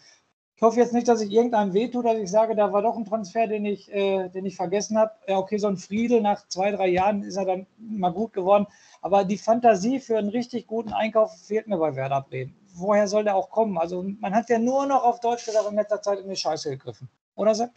Ich 0.57 0.63
hoffe 0.63 0.79
jetzt 0.79 0.93
nicht, 0.93 1.07
dass 1.07 1.21
ich 1.21 1.31
irgendeinem 1.31 1.73
wehtue, 1.73 2.01
dass 2.01 2.17
ich 2.17 2.31
sage, 2.31 2.55
da 2.55 2.73
war 2.73 2.81
doch 2.81 2.97
ein 2.97 3.05
Transfer, 3.05 3.45
den 3.45 3.63
ich, 3.63 3.93
äh, 3.93 4.27
den 4.29 4.43
ich 4.43 4.55
vergessen 4.55 4.97
habe. 4.97 5.11
Ja, 5.27 5.37
okay, 5.37 5.59
so 5.59 5.67
ein 5.67 5.77
Friedel 5.77 6.19
nach 6.19 6.47
zwei, 6.47 6.71
drei 6.71 6.87
Jahren 6.87 7.21
ist 7.21 7.35
er 7.35 7.45
dann 7.45 7.67
mal 7.77 8.11
gut 8.11 8.33
geworden. 8.33 8.65
Aber 9.03 9.23
die 9.23 9.37
Fantasie 9.37 9.99
für 9.99 10.17
einen 10.17 10.29
richtig 10.29 10.65
guten 10.65 10.93
Einkauf 10.93 11.45
fehlt 11.45 11.67
mir 11.67 11.77
bei 11.77 11.95
Werder 11.95 12.21
Bremen. 12.27 12.55
Woher 12.73 13.07
soll 13.07 13.23
der 13.23 13.35
auch 13.35 13.51
kommen? 13.51 13.77
Also 13.77 14.03
man 14.19 14.33
hat 14.33 14.49
ja 14.49 14.57
nur 14.57 14.87
noch 14.87 15.03
auf 15.03 15.19
Deutsch 15.19 15.45
gesagt 15.45 15.69
in 15.69 15.75
letzter 15.75 16.01
Zeit 16.01 16.19
in 16.19 16.27
die 16.27 16.35
Scheiße 16.35 16.71
gegriffen. 16.71 17.07
Oder 17.35 17.53
Sepp? 17.53 17.73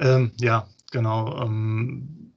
Ähm, 0.00 0.32
ja, 0.38 0.68
genau. 0.90 1.44
Ähm, 1.44 2.34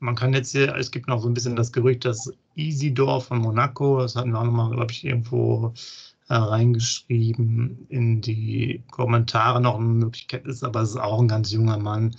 man 0.00 0.16
kann 0.16 0.34
jetzt 0.34 0.50
hier, 0.50 0.74
es 0.74 0.90
gibt 0.90 1.06
noch 1.06 1.20
so 1.20 1.28
ein 1.28 1.34
bisschen 1.34 1.54
das 1.54 1.70
Gerücht, 1.70 2.04
dass 2.04 2.32
Isidor 2.56 3.20
von 3.20 3.38
Monaco. 3.38 4.00
Das 4.00 4.16
hatten 4.16 4.32
wir 4.32 4.40
auch 4.40 4.44
nochmal, 4.44 4.72
glaube 4.72 4.90
ich, 4.90 5.04
irgendwo 5.04 5.72
äh, 6.30 6.34
reingeschrieben 6.34 7.86
in 7.88 8.20
die 8.20 8.84
Kommentare 8.92 9.60
noch 9.60 9.74
eine 9.74 9.84
Möglichkeit 9.84 10.46
ist, 10.46 10.62
aber 10.62 10.82
es 10.82 10.90
ist 10.90 10.96
auch 10.96 11.20
ein 11.20 11.26
ganz 11.26 11.50
junger 11.50 11.76
Mann. 11.76 12.14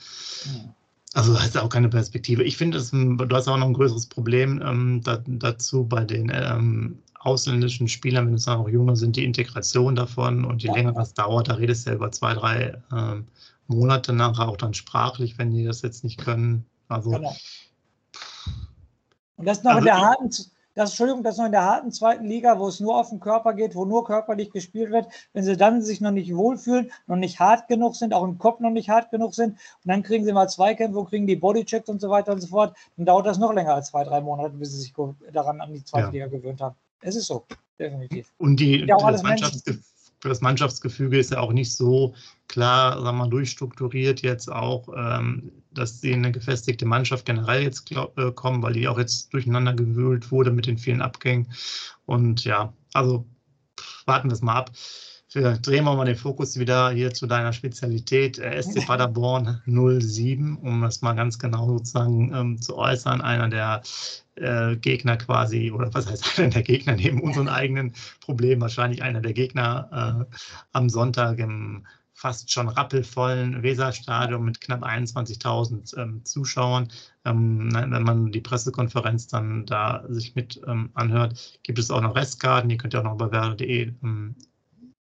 Also 1.13 1.39
hat 1.39 1.56
auch 1.56 1.70
keine 1.70 1.88
Perspektive. 1.88 2.44
Ich 2.44 2.58
finde, 2.58 2.77
du 2.82 3.36
hast 3.36 3.48
auch 3.48 3.58
noch 3.58 3.68
ein 3.68 3.74
größeres 3.74 4.08
Problem 4.08 4.62
ähm, 4.65 5.01
da, 5.01 5.24
dazu 5.25 5.86
bei 5.86 6.03
den 6.03 6.30
ähm, 6.34 7.00
ausländischen 7.20 7.88
Spielern, 7.88 8.27
wenn 8.27 8.34
es 8.34 8.50
auch 8.50 8.68
junge 8.68 8.98
sind, 8.98 9.15
die 9.15 9.24
Integration 9.24 9.96
davon 9.96 10.44
und 10.44 10.62
je 10.62 10.68
ja. 10.70 10.75
länger 10.75 10.91
das 10.91 11.13
dauert, 11.13 11.48
da 11.48 11.53
redest 11.53 11.86
du 11.86 11.91
ja 11.91 11.96
über 11.96 12.12
zwei, 12.12 12.34
drei 12.34 12.77
ähm, 12.91 13.27
Monate 13.68 14.12
nachher 14.12 14.50
auch 14.50 14.58
dann 14.58 14.74
sprachlich, 14.74 15.38
wenn 15.38 15.51
die 15.51 15.63
das 15.63 15.84
jetzt 15.84 16.03
nicht 16.03 16.20
können. 16.20 16.65
Also, 16.89 17.12
genau. 17.12 17.36
Und 19.38 19.46
das 19.46 19.63
noch 19.63 19.72
also 19.72 19.80
in 19.80 19.86
der 19.86 19.98
harten, 19.98 20.30
das, 20.81 20.91
Entschuldigung, 20.91 21.23
das 21.23 21.38
noch 21.38 21.45
in 21.45 21.51
der 21.51 21.63
harten 21.63 21.91
zweiten 21.91 22.25
Liga, 22.25 22.59
wo 22.59 22.67
es 22.67 22.79
nur 22.79 22.97
auf 22.97 23.09
den 23.09 23.19
Körper 23.19 23.53
geht, 23.53 23.75
wo 23.75 23.85
nur 23.85 24.05
körperlich 24.05 24.51
gespielt 24.51 24.91
wird. 24.91 25.07
Wenn 25.33 25.43
sie 25.43 25.57
dann 25.57 25.81
sich 25.81 26.01
noch 26.01 26.11
nicht 26.11 26.35
wohlfühlen, 26.35 26.91
noch 27.07 27.15
nicht 27.15 27.39
hart 27.39 27.67
genug 27.67 27.95
sind, 27.95 28.13
auch 28.13 28.23
im 28.23 28.38
Kopf 28.38 28.59
noch 28.59 28.69
nicht 28.69 28.89
hart 28.89 29.11
genug 29.11 29.33
sind, 29.33 29.51
und 29.51 29.85
dann 29.85 30.03
kriegen 30.03 30.25
sie 30.25 30.33
mal 30.33 30.47
Zweikämpfe 30.47 31.00
und 31.00 31.09
kriegen 31.09 31.27
die 31.27 31.35
Bodychecks 31.35 31.89
und 31.89 32.01
so 32.01 32.09
weiter 32.09 32.33
und 32.33 32.41
so 32.41 32.47
fort, 32.47 32.75
dann 32.97 33.05
dauert 33.05 33.25
das 33.25 33.38
noch 33.38 33.53
länger 33.53 33.75
als 33.75 33.89
zwei, 33.89 34.03
drei 34.03 34.21
Monate, 34.21 34.55
bis 34.55 34.71
sie 34.71 34.79
sich 34.79 34.93
daran 35.31 35.61
an 35.61 35.73
die 35.73 35.83
zweite 35.83 36.07
ja. 36.07 36.25
Liga 36.25 36.27
gewöhnt 36.27 36.61
haben. 36.61 36.75
Es 37.01 37.15
ist 37.15 37.27
so, 37.27 37.45
definitiv. 37.79 38.31
Und 38.38 38.59
die, 38.59 38.85
ja, 38.85 38.97
das, 38.97 39.23
Mannschaftsgefühl, 39.23 39.81
das, 40.21 40.41
Mannschaftsgefüge 40.41 41.17
ist 41.17 41.31
ja 41.31 41.39
auch 41.39 41.53
nicht 41.53 41.75
so 41.75 42.13
klar, 42.47 42.93
sagen 42.93 43.05
wir 43.05 43.13
mal, 43.13 43.29
durchstrukturiert 43.29 44.21
jetzt 44.21 44.51
auch, 44.51 44.89
ähm, 44.95 45.51
dass 45.71 46.01
sie 46.01 46.13
eine 46.13 46.31
gefestigte 46.31 46.85
Mannschaft 46.85 47.25
generell 47.25 47.63
jetzt 47.63 47.85
glaub, 47.85 48.17
äh, 48.17 48.31
kommen, 48.31 48.61
weil 48.61 48.73
die 48.73 48.87
auch 48.87 48.99
jetzt 48.99 49.33
durcheinander 49.33 49.73
gewühlt 49.73 50.31
wurde 50.31 50.51
mit 50.51 50.67
den 50.67 50.77
vielen 50.77 51.01
Abgängen. 51.01 51.51
Und 52.05 52.43
ja, 52.43 52.73
also 52.93 53.25
warten 54.05 54.29
wir 54.29 54.33
es 54.33 54.41
mal 54.41 54.55
ab. 54.55 54.71
Drehen 55.33 55.85
wir 55.85 55.95
mal 55.95 56.03
den 56.03 56.17
Fokus 56.17 56.59
wieder 56.59 56.91
hier 56.91 57.13
zu 57.13 57.25
deiner 57.25 57.53
Spezialität, 57.53 58.35
SC 58.35 58.85
Paderborn 58.85 59.61
07, 59.65 60.57
um 60.57 60.81
das 60.81 61.01
mal 61.01 61.13
ganz 61.13 61.39
genau 61.39 61.67
sozusagen 61.69 62.33
ähm, 62.35 62.61
zu 62.61 62.77
äußern. 62.77 63.21
Einer 63.21 63.47
der 63.47 63.81
äh, 64.35 64.75
Gegner 64.75 65.15
quasi, 65.15 65.71
oder 65.71 65.93
was 65.93 66.09
heißt 66.09 66.38
einer 66.38 66.50
der 66.50 66.63
Gegner 66.63 66.97
neben 66.97 67.21
unseren 67.21 67.47
eigenen 67.47 67.93
Problemen, 68.19 68.59
wahrscheinlich 68.59 69.03
einer 69.03 69.21
der 69.21 69.31
Gegner 69.31 70.27
äh, 70.29 70.35
am 70.73 70.89
Sonntag 70.89 71.39
im 71.39 71.85
fast 72.13 72.51
schon 72.51 72.67
rappelvollen 72.67 73.63
Weserstadion 73.63 74.43
mit 74.43 74.59
knapp 74.59 74.83
21.000 74.83 75.97
ähm, 75.97 76.25
Zuschauern. 76.25 76.89
Ähm, 77.23 77.69
wenn 77.73 78.03
man 78.03 78.31
die 78.33 78.41
Pressekonferenz 78.41 79.27
dann 79.27 79.65
da 79.65 80.03
sich 80.09 80.35
mit 80.35 80.61
ähm, 80.67 80.89
anhört, 80.93 81.59
gibt 81.63 81.79
es 81.79 81.89
auch 81.89 82.01
noch 82.01 82.15
Restkarten. 82.15 82.69
Die 82.69 82.77
könnt 82.77 82.93
ihr 82.93 83.00
auch 83.00 83.05
noch 83.05 83.17
bei 83.17 83.31
werder.de 83.31 83.93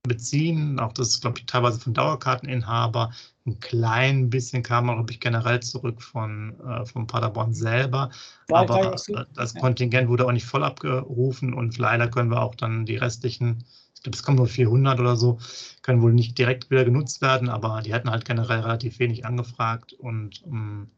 beziehen. 0.03 0.79
Auch 0.79 0.93
das 0.93 1.10
ist, 1.10 1.22
glaube 1.22 1.39
ich, 1.39 1.46
teilweise 1.46 1.79
von 1.79 1.93
Dauerkarteninhaber. 1.93 3.12
Ein 3.46 3.60
klein 3.60 4.29
bisschen 4.29 4.63
kam 4.63 4.89
auch, 4.89 4.96
glaube 4.96 5.12
ich, 5.12 5.20
generell 5.20 5.60
zurück 5.62 6.01
von, 6.01 6.60
äh, 6.60 6.86
von 6.86 7.08
Paderborn 7.08 7.53
selber. 7.53 8.12
Aber 8.50 8.96
äh, 8.96 9.25
das 9.34 9.55
Kontingent 9.55 10.10
wurde 10.10 10.25
auch 10.25 10.31
nicht 10.31 10.46
voll 10.46 10.63
abgerufen 10.63 11.53
und 11.53 11.77
leider 11.77 12.08
können 12.08 12.31
wir 12.31 12.41
auch 12.41 12.55
dann 12.55 12.86
die 12.86 12.98
restlichen, 12.98 13.63
ich 13.96 14.03
glaube, 14.03 14.15
es 14.15 14.24
kommen 14.24 14.38
nur 14.38 14.48
400 14.48 15.00
oder 15.00 15.15
so, 15.15 15.39
können 15.81 16.01
wohl 16.01 16.13
nicht 16.13 16.38
direkt 16.38 16.70
wieder 16.72 16.86
genutzt 16.86 17.22
werden, 17.22 17.50
aber 17.50 17.81
die 17.81 17.93
hatten 17.93 18.10
halt 18.10 18.25
generell 18.25 18.62
relativ 18.62 19.00
wenig 19.00 19.25
angefragt 19.25 19.93
und 19.93 20.43
ähm, 20.46 20.89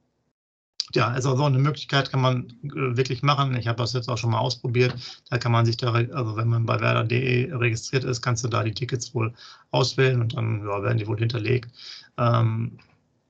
ja, 0.91 1.07
also 1.07 1.35
so 1.35 1.45
eine 1.45 1.59
Möglichkeit 1.59 2.11
kann 2.11 2.21
man 2.21 2.49
äh, 2.63 2.97
wirklich 2.97 3.23
machen. 3.23 3.55
Ich 3.55 3.67
habe 3.67 3.77
das 3.77 3.93
jetzt 3.93 4.09
auch 4.09 4.17
schon 4.17 4.31
mal 4.31 4.39
ausprobiert. 4.39 4.95
Da 5.29 5.37
kann 5.37 5.51
man 5.51 5.65
sich 5.65 5.77
da, 5.77 5.93
also 5.93 6.35
wenn 6.35 6.49
man 6.49 6.65
bei 6.65 6.79
werder.de 6.79 7.53
registriert 7.53 8.03
ist, 8.03 8.21
kannst 8.21 8.43
du 8.43 8.47
da 8.49 8.63
die 8.63 8.73
Tickets 8.73 9.13
wohl 9.15 9.33
auswählen 9.71 10.21
und 10.21 10.35
dann 10.35 10.59
ja, 10.67 10.83
werden 10.83 10.97
die 10.97 11.07
wohl 11.07 11.17
hinterlegt. 11.17 11.71
Ähm, 12.17 12.77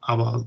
aber 0.02 0.46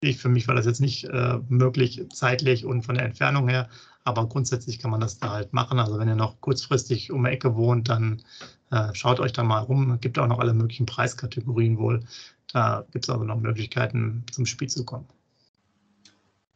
ich, 0.00 0.18
für 0.18 0.28
mich 0.28 0.48
war 0.48 0.54
das 0.54 0.66
jetzt 0.66 0.80
nicht 0.80 1.04
äh, 1.04 1.38
möglich 1.48 2.04
zeitlich 2.12 2.66
und 2.66 2.82
von 2.82 2.96
der 2.96 3.04
Entfernung 3.04 3.48
her. 3.48 3.68
Aber 4.04 4.28
grundsätzlich 4.28 4.80
kann 4.80 4.90
man 4.90 5.00
das 5.00 5.18
da 5.18 5.30
halt 5.30 5.52
machen. 5.52 5.78
Also 5.78 5.98
wenn 5.98 6.08
ihr 6.08 6.16
noch 6.16 6.40
kurzfristig 6.40 7.12
um 7.12 7.24
die 7.24 7.30
Ecke 7.30 7.54
wohnt, 7.54 7.88
dann 7.88 8.20
äh, 8.70 8.92
schaut 8.94 9.20
euch 9.20 9.32
da 9.32 9.44
mal 9.44 9.60
rum. 9.60 9.92
Es 9.92 10.00
gibt 10.00 10.18
auch 10.18 10.26
noch 10.26 10.40
alle 10.40 10.54
möglichen 10.54 10.86
Preiskategorien 10.86 11.78
wohl. 11.78 12.04
Da 12.52 12.84
gibt 12.90 13.04
es 13.04 13.10
also 13.10 13.24
noch 13.24 13.38
Möglichkeiten, 13.38 14.24
zum 14.32 14.44
Spiel 14.44 14.68
zu 14.68 14.84
kommen. 14.84 15.06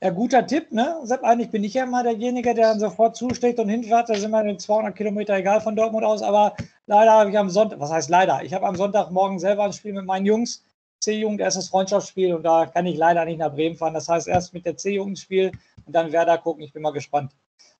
Ja, 0.03 0.11
guter 0.11 0.47
Tipp, 0.47 0.73
ne? 0.73 1.01
Sepp, 1.05 1.25
eigentlich 1.25 1.51
bin 1.51 1.65
ich 1.65 1.73
ja 1.73 1.85
immer 1.85 2.03
derjenige, 2.03 2.53
der 2.55 2.69
dann 2.69 2.81
sofort 2.81 3.17
zuschlägt 3.17 3.59
und 3.59 3.71
hinfährt. 3.71 4.11
Da 4.11 4.15
sind 4.15 4.31
wir 4.31 4.45
in 4.45 4.59
200 4.59 4.95
Kilometer 4.95 5.35
egal 5.37 5.61
von 5.63 5.75
Dortmund 5.75 6.05
aus. 6.05 6.23
Aber 6.23 6.55
leider 6.87 7.13
habe 7.13 7.31
ich 7.31 7.39
am 7.39 7.49
Sonntag, 7.49 7.81
was 7.81 7.91
heißt 7.91 8.11
leider? 8.11 8.43
Ich 8.45 8.53
habe 8.53 8.67
am 8.67 8.77
Sonntagmorgen 8.77 9.39
selber 9.39 9.65
ein 9.65 9.73
Spiel 9.73 9.95
mit 9.95 10.05
meinen 10.05 10.27
Jungs. 10.27 10.63
C-Jugend, 11.01 11.41
erstes 11.41 11.69
Freundschaftsspiel 11.69 12.35
und 12.35 12.43
da 12.43 12.67
kann 12.67 12.87
ich 12.87 12.97
leider 12.97 13.25
nicht 13.25 13.39
nach 13.39 13.53
Bremen 13.53 13.77
fahren. 13.77 13.95
Das 13.95 14.09
heißt, 14.09 14.29
erst 14.29 14.55
mit 14.55 14.67
der 14.67 14.77
C-Jugend 14.77 15.19
Spiel 15.19 15.53
und 15.85 15.95
dann 15.95 16.13
Werder 16.13 16.39
gucken. 16.39 16.65
Ich 16.65 16.73
bin 16.73 16.83
mal 16.83 16.93
gespannt, 16.93 17.33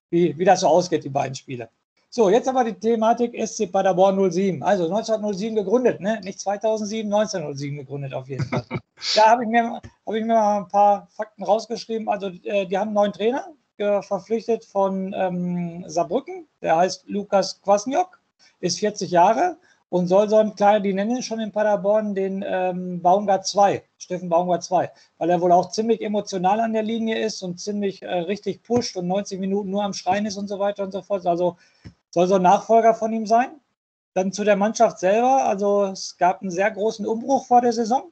wie, 0.09 0.37
wie 0.37 0.45
das 0.45 0.61
so 0.61 0.67
ausgeht, 0.67 1.03
die 1.03 1.09
beiden 1.09 1.35
Spiele. 1.35 1.69
So, 2.09 2.29
jetzt 2.29 2.47
aber 2.47 2.63
die 2.63 2.73
Thematik 2.73 3.35
SC 3.45 3.71
Paderborn 3.71 4.31
07. 4.31 4.63
Also 4.63 4.85
1907 4.85 5.55
gegründet, 5.55 5.99
ne? 5.99 6.19
nicht 6.23 6.39
2007, 6.39 7.11
1907 7.13 7.77
gegründet 7.77 8.13
auf 8.13 8.27
jeden 8.29 8.45
Fall. 8.45 8.63
da 9.15 9.25
habe 9.25 9.43
ich, 9.43 9.49
mir, 9.49 9.73
hab 9.73 10.13
ich 10.15 10.23
mir 10.23 10.33
mal 10.33 10.57
ein 10.59 10.67
paar 10.67 11.07
Fakten 11.11 11.43
rausgeschrieben. 11.43 12.07
Also 12.07 12.27
äh, 12.43 12.65
die 12.65 12.77
haben 12.77 12.89
einen 12.89 12.95
neuen 12.95 13.13
Trainer 13.13 13.47
äh, 13.77 14.01
verpflichtet 14.01 14.63
von 14.65 15.13
ähm, 15.15 15.83
Saarbrücken. 15.87 16.47
Der 16.61 16.77
heißt 16.77 17.07
Lukas 17.07 17.61
Kwasniok, 17.61 18.19
ist 18.61 18.79
40 18.79 19.11
Jahre 19.11 19.57
und 19.89 20.07
soll 20.07 20.29
so 20.29 20.37
ein 20.37 20.55
kleiner, 20.55 20.79
die 20.79 20.93
nennen 20.93 21.17
ihn 21.17 21.23
schon 21.23 21.39
in 21.39 21.51
Paderborn 21.51 22.13
den 22.13 22.43
ähm, 22.45 23.01
Baumgart 23.01 23.47
2, 23.47 23.83
Steffen 23.97 24.29
Baumgart 24.29 24.63
2, 24.63 24.91
weil 25.17 25.29
er 25.29 25.39
wohl 25.39 25.51
auch 25.51 25.71
ziemlich 25.71 26.01
emotional 26.01 26.59
an 26.59 26.73
der 26.73 26.83
Linie 26.83 27.19
ist 27.19 27.41
und 27.41 27.59
ziemlich 27.59 28.01
äh, 28.01 28.07
richtig 28.07 28.63
pusht 28.63 28.97
und 28.97 29.07
90 29.07 29.39
Minuten 29.39 29.69
nur 29.69 29.83
am 29.83 29.93
Schreien 29.93 30.25
ist 30.25 30.37
und 30.37 30.47
so 30.47 30.59
weiter 30.59 30.83
und 30.83 30.91
so 30.91 31.01
fort. 31.01 31.25
Also 31.25 31.57
soll 32.17 32.27
so 32.27 32.35
ein 32.35 32.41
Nachfolger 32.41 32.95
von 32.95 33.13
ihm 33.13 33.27
sein. 33.27 33.61
Dann 34.15 34.31
zu 34.31 34.43
der 34.43 34.55
Mannschaft 34.55 34.97
selber. 34.97 35.45
Also 35.45 35.85
es 35.85 36.17
gab 36.17 36.41
einen 36.41 36.49
sehr 36.49 36.71
großen 36.71 37.05
Umbruch 37.05 37.45
vor 37.45 37.61
der 37.61 37.73
Saison. 37.73 38.11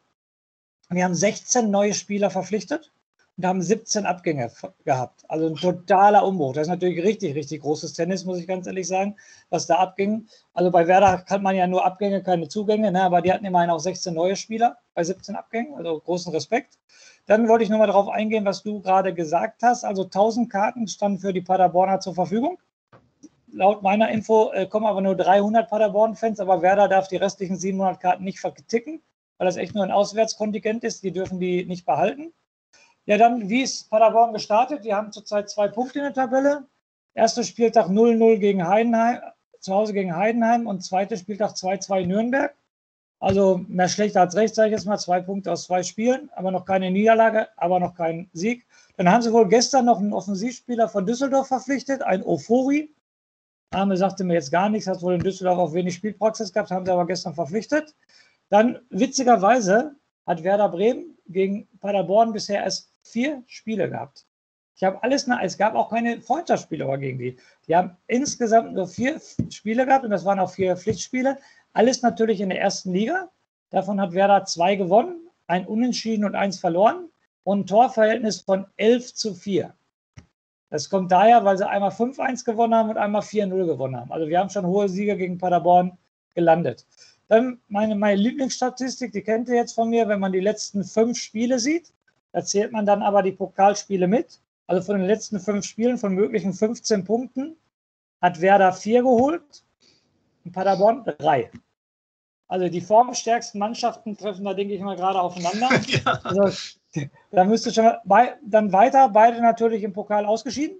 Wir 0.89 1.05
haben 1.05 1.15
16 1.15 1.71
neue 1.71 1.95
Spieler 1.95 2.29
verpflichtet 2.29 2.91
und 3.35 3.47
haben 3.47 3.63
17 3.63 4.05
Abgänge 4.05 4.51
gehabt. 4.83 5.23
Also 5.27 5.47
ein 5.47 5.55
totaler 5.55 6.23
Umbruch. 6.23 6.53
Das 6.53 6.67
ist 6.67 6.69
natürlich 6.69 7.03
richtig, 7.03 7.33
richtig 7.33 7.63
großes 7.63 7.93
Tennis, 7.93 8.25
muss 8.25 8.37
ich 8.37 8.45
ganz 8.45 8.67
ehrlich 8.67 8.87
sagen, 8.87 9.15
was 9.49 9.65
da 9.65 9.77
abging. 9.77 10.27
Also 10.53 10.69
bei 10.69 10.85
Werder 10.85 11.23
kann 11.23 11.41
man 11.41 11.55
ja 11.55 11.65
nur 11.65 11.83
Abgänge, 11.83 12.21
keine 12.21 12.47
Zugänge, 12.47 12.91
ne? 12.91 13.01
aber 13.01 13.23
die 13.23 13.33
hatten 13.33 13.45
immerhin 13.45 13.71
auch 13.71 13.79
16 13.79 14.13
neue 14.13 14.35
Spieler 14.35 14.77
bei 14.93 15.03
17 15.03 15.35
Abgängen. 15.35 15.73
Also 15.73 15.99
großen 15.99 16.31
Respekt. 16.31 16.77
Dann 17.25 17.47
wollte 17.47 17.63
ich 17.63 17.71
nochmal 17.71 17.87
darauf 17.87 18.09
eingehen, 18.09 18.45
was 18.45 18.61
du 18.61 18.81
gerade 18.81 19.15
gesagt 19.15 19.63
hast. 19.63 19.83
Also 19.83 20.03
1000 20.03 20.47
Karten 20.47 20.87
standen 20.87 21.17
für 21.17 21.33
die 21.33 21.41
Paderborner 21.41 21.99
zur 22.01 22.13
Verfügung 22.13 22.59
laut 23.55 23.81
meiner 23.81 24.09
Info 24.09 24.51
äh, 24.51 24.67
kommen 24.67 24.85
aber 24.85 25.01
nur 25.01 25.15
300 25.15 25.69
Paderborn-Fans, 25.69 26.39
aber 26.39 26.61
Werder 26.61 26.87
darf 26.87 27.07
die 27.07 27.15
restlichen 27.15 27.57
700 27.57 27.99
Karten 27.99 28.23
nicht 28.23 28.39
verticken, 28.39 29.01
weil 29.37 29.45
das 29.45 29.57
echt 29.57 29.73
nur 29.73 29.83
ein 29.83 29.91
Auswärtskontingent 29.91 30.83
ist. 30.83 31.03
Die 31.03 31.11
dürfen 31.11 31.39
die 31.39 31.65
nicht 31.65 31.85
behalten. 31.85 32.33
Ja, 33.05 33.17
dann, 33.17 33.49
wie 33.49 33.61
ist 33.61 33.89
Paderborn 33.89 34.33
gestartet? 34.33 34.83
Die 34.83 34.93
haben 34.93 35.11
zurzeit 35.11 35.49
zwei 35.49 35.67
Punkte 35.67 35.99
in 35.99 36.05
der 36.05 36.13
Tabelle. 36.13 36.65
Erster 37.13 37.43
Spieltag 37.43 37.87
0-0 37.87 38.37
gegen 38.37 38.67
Heidenheim, 38.67 39.21
zu 39.59 39.73
Hause 39.73 39.93
gegen 39.93 40.15
Heidenheim 40.15 40.67
und 40.67 40.83
zweiter 40.83 41.15
Spieltag 41.15 41.51
2-2 41.51 42.05
Nürnberg. 42.05 42.53
Also 43.19 43.61
mehr 43.67 43.87
schlechter 43.87 44.21
als 44.21 44.35
recht, 44.35 44.53
sage 44.53 44.69
ich 44.69 44.73
jetzt 44.73 44.85
mal. 44.85 44.97
Zwei 44.97 45.21
Punkte 45.21 45.51
aus 45.51 45.65
zwei 45.65 45.83
Spielen, 45.83 46.29
aber 46.35 46.51
noch 46.51 46.65
keine 46.65 46.91
Niederlage, 46.91 47.47
aber 47.55 47.79
noch 47.79 47.95
kein 47.95 48.29
Sieg. 48.33 48.65
Dann 48.97 49.09
haben 49.09 49.21
sie 49.21 49.31
wohl 49.31 49.47
gestern 49.47 49.85
noch 49.85 49.99
einen 49.99 50.13
Offensivspieler 50.13 50.89
von 50.89 51.05
Düsseldorf 51.05 51.47
verpflichtet, 51.47 52.03
ein 52.03 52.21
Ofori. 52.23 52.93
Name 53.71 53.97
sagte 53.97 54.23
mir 54.23 54.35
jetzt 54.35 54.51
gar 54.51 54.69
nichts, 54.69 54.87
hat 54.87 55.01
wohl 55.01 55.15
in 55.15 55.21
Düsseldorf 55.21 55.57
auch 55.57 55.73
wenig 55.73 55.95
Spielpraxis 55.95 56.53
gehabt, 56.53 56.71
haben 56.71 56.85
sie 56.85 56.91
aber 56.91 57.05
gestern 57.05 57.33
verpflichtet. 57.33 57.93
Dann 58.49 58.79
witzigerweise 58.89 59.95
hat 60.25 60.43
Werder 60.43 60.69
Bremen 60.69 61.17
gegen 61.27 61.67
Paderborn 61.79 62.31
bisher 62.31 62.63
erst 62.63 62.91
vier 63.03 63.43
Spiele 63.47 63.89
gehabt. 63.89 64.25
Ich 64.75 64.83
habe 64.83 65.01
alles, 65.03 65.27
es 65.41 65.57
gab 65.57 65.73
auch 65.73 65.89
keine 65.89 66.21
Freundschaftsspiele 66.21 66.85
gegen 66.99 67.17
die. 67.17 67.37
Die 67.67 67.75
haben 67.75 67.95
insgesamt 68.07 68.73
nur 68.73 68.87
vier 68.87 69.21
Spiele 69.49 69.85
gehabt 69.85 70.03
und 70.03 70.11
das 70.11 70.25
waren 70.25 70.39
auch 70.39 70.51
vier 70.51 70.75
Pflichtspiele. 70.75 71.37
Alles 71.73 72.01
natürlich 72.01 72.41
in 72.41 72.49
der 72.49 72.59
ersten 72.59 72.91
Liga. 72.91 73.29
Davon 73.69 74.01
hat 74.01 74.13
Werder 74.13 74.45
zwei 74.45 74.75
gewonnen, 74.75 75.29
ein 75.47 75.65
Unentschieden 75.65 76.25
und 76.25 76.35
eins 76.35 76.59
verloren 76.59 77.09
und 77.43 77.61
ein 77.61 77.67
Torverhältnis 77.67 78.41
von 78.41 78.65
11 78.75 79.13
zu 79.13 79.33
4. 79.33 79.73
Das 80.69 80.89
kommt 80.89 81.11
daher, 81.11 81.45
weil 81.45 81.57
sie 81.57 81.67
einmal 81.67 81.91
5-1 81.91 82.43
gewonnen 82.43 82.73
haben 82.73 82.89
und 82.89 82.97
einmal 82.97 83.21
4-0 83.21 83.65
gewonnen 83.65 83.95
haben. 83.95 84.11
Also 84.11 84.27
wir 84.27 84.39
haben 84.39 84.49
schon 84.49 84.65
hohe 84.65 84.89
Siege 84.89 85.15
gegen 85.15 85.37
Paderborn 85.37 85.97
gelandet. 86.33 86.85
Dann 87.27 87.59
meine, 87.67 87.95
meine 87.95 88.19
Lieblingsstatistik, 88.21 89.11
die 89.11 89.21
kennt 89.21 89.49
ihr 89.49 89.55
jetzt 89.55 89.73
von 89.73 89.89
mir, 89.89 90.07
wenn 90.07 90.19
man 90.19 90.31
die 90.31 90.39
letzten 90.39 90.83
fünf 90.83 91.17
Spiele 91.17 91.59
sieht. 91.59 91.93
Da 92.31 92.43
zählt 92.43 92.71
man 92.71 92.85
dann 92.85 93.01
aber 93.01 93.23
die 93.23 93.31
Pokalspiele 93.31 94.07
mit. 94.07 94.39
Also 94.67 94.81
von 94.81 94.97
den 94.97 95.07
letzten 95.07 95.39
fünf 95.39 95.65
Spielen, 95.65 95.97
von 95.97 96.13
möglichen 96.13 96.53
15 96.53 97.03
Punkten, 97.03 97.55
hat 98.21 98.41
Werder 98.41 98.73
vier 98.73 99.03
geholt 99.03 99.63
und 100.43 100.51
Paderborn 100.51 101.03
drei. 101.19 101.51
Also 102.47 102.69
die 102.69 102.81
formstärksten 102.81 103.59
Mannschaften 103.59 104.17
treffen 104.17 104.45
da, 104.45 104.53
denke 104.53 104.73
ich 104.73 104.81
mal, 104.81 104.95
gerade 104.95 105.19
aufeinander. 105.19 105.69
ja. 105.87 106.19
Also 106.23 106.55
da 107.31 107.43
müsste 107.43 107.73
schon 107.73 107.91
bei, 108.05 108.35
dann 108.43 108.71
weiter, 108.71 109.09
beide 109.09 109.41
natürlich 109.41 109.83
im 109.83 109.93
Pokal 109.93 110.25
ausgeschieden. 110.25 110.79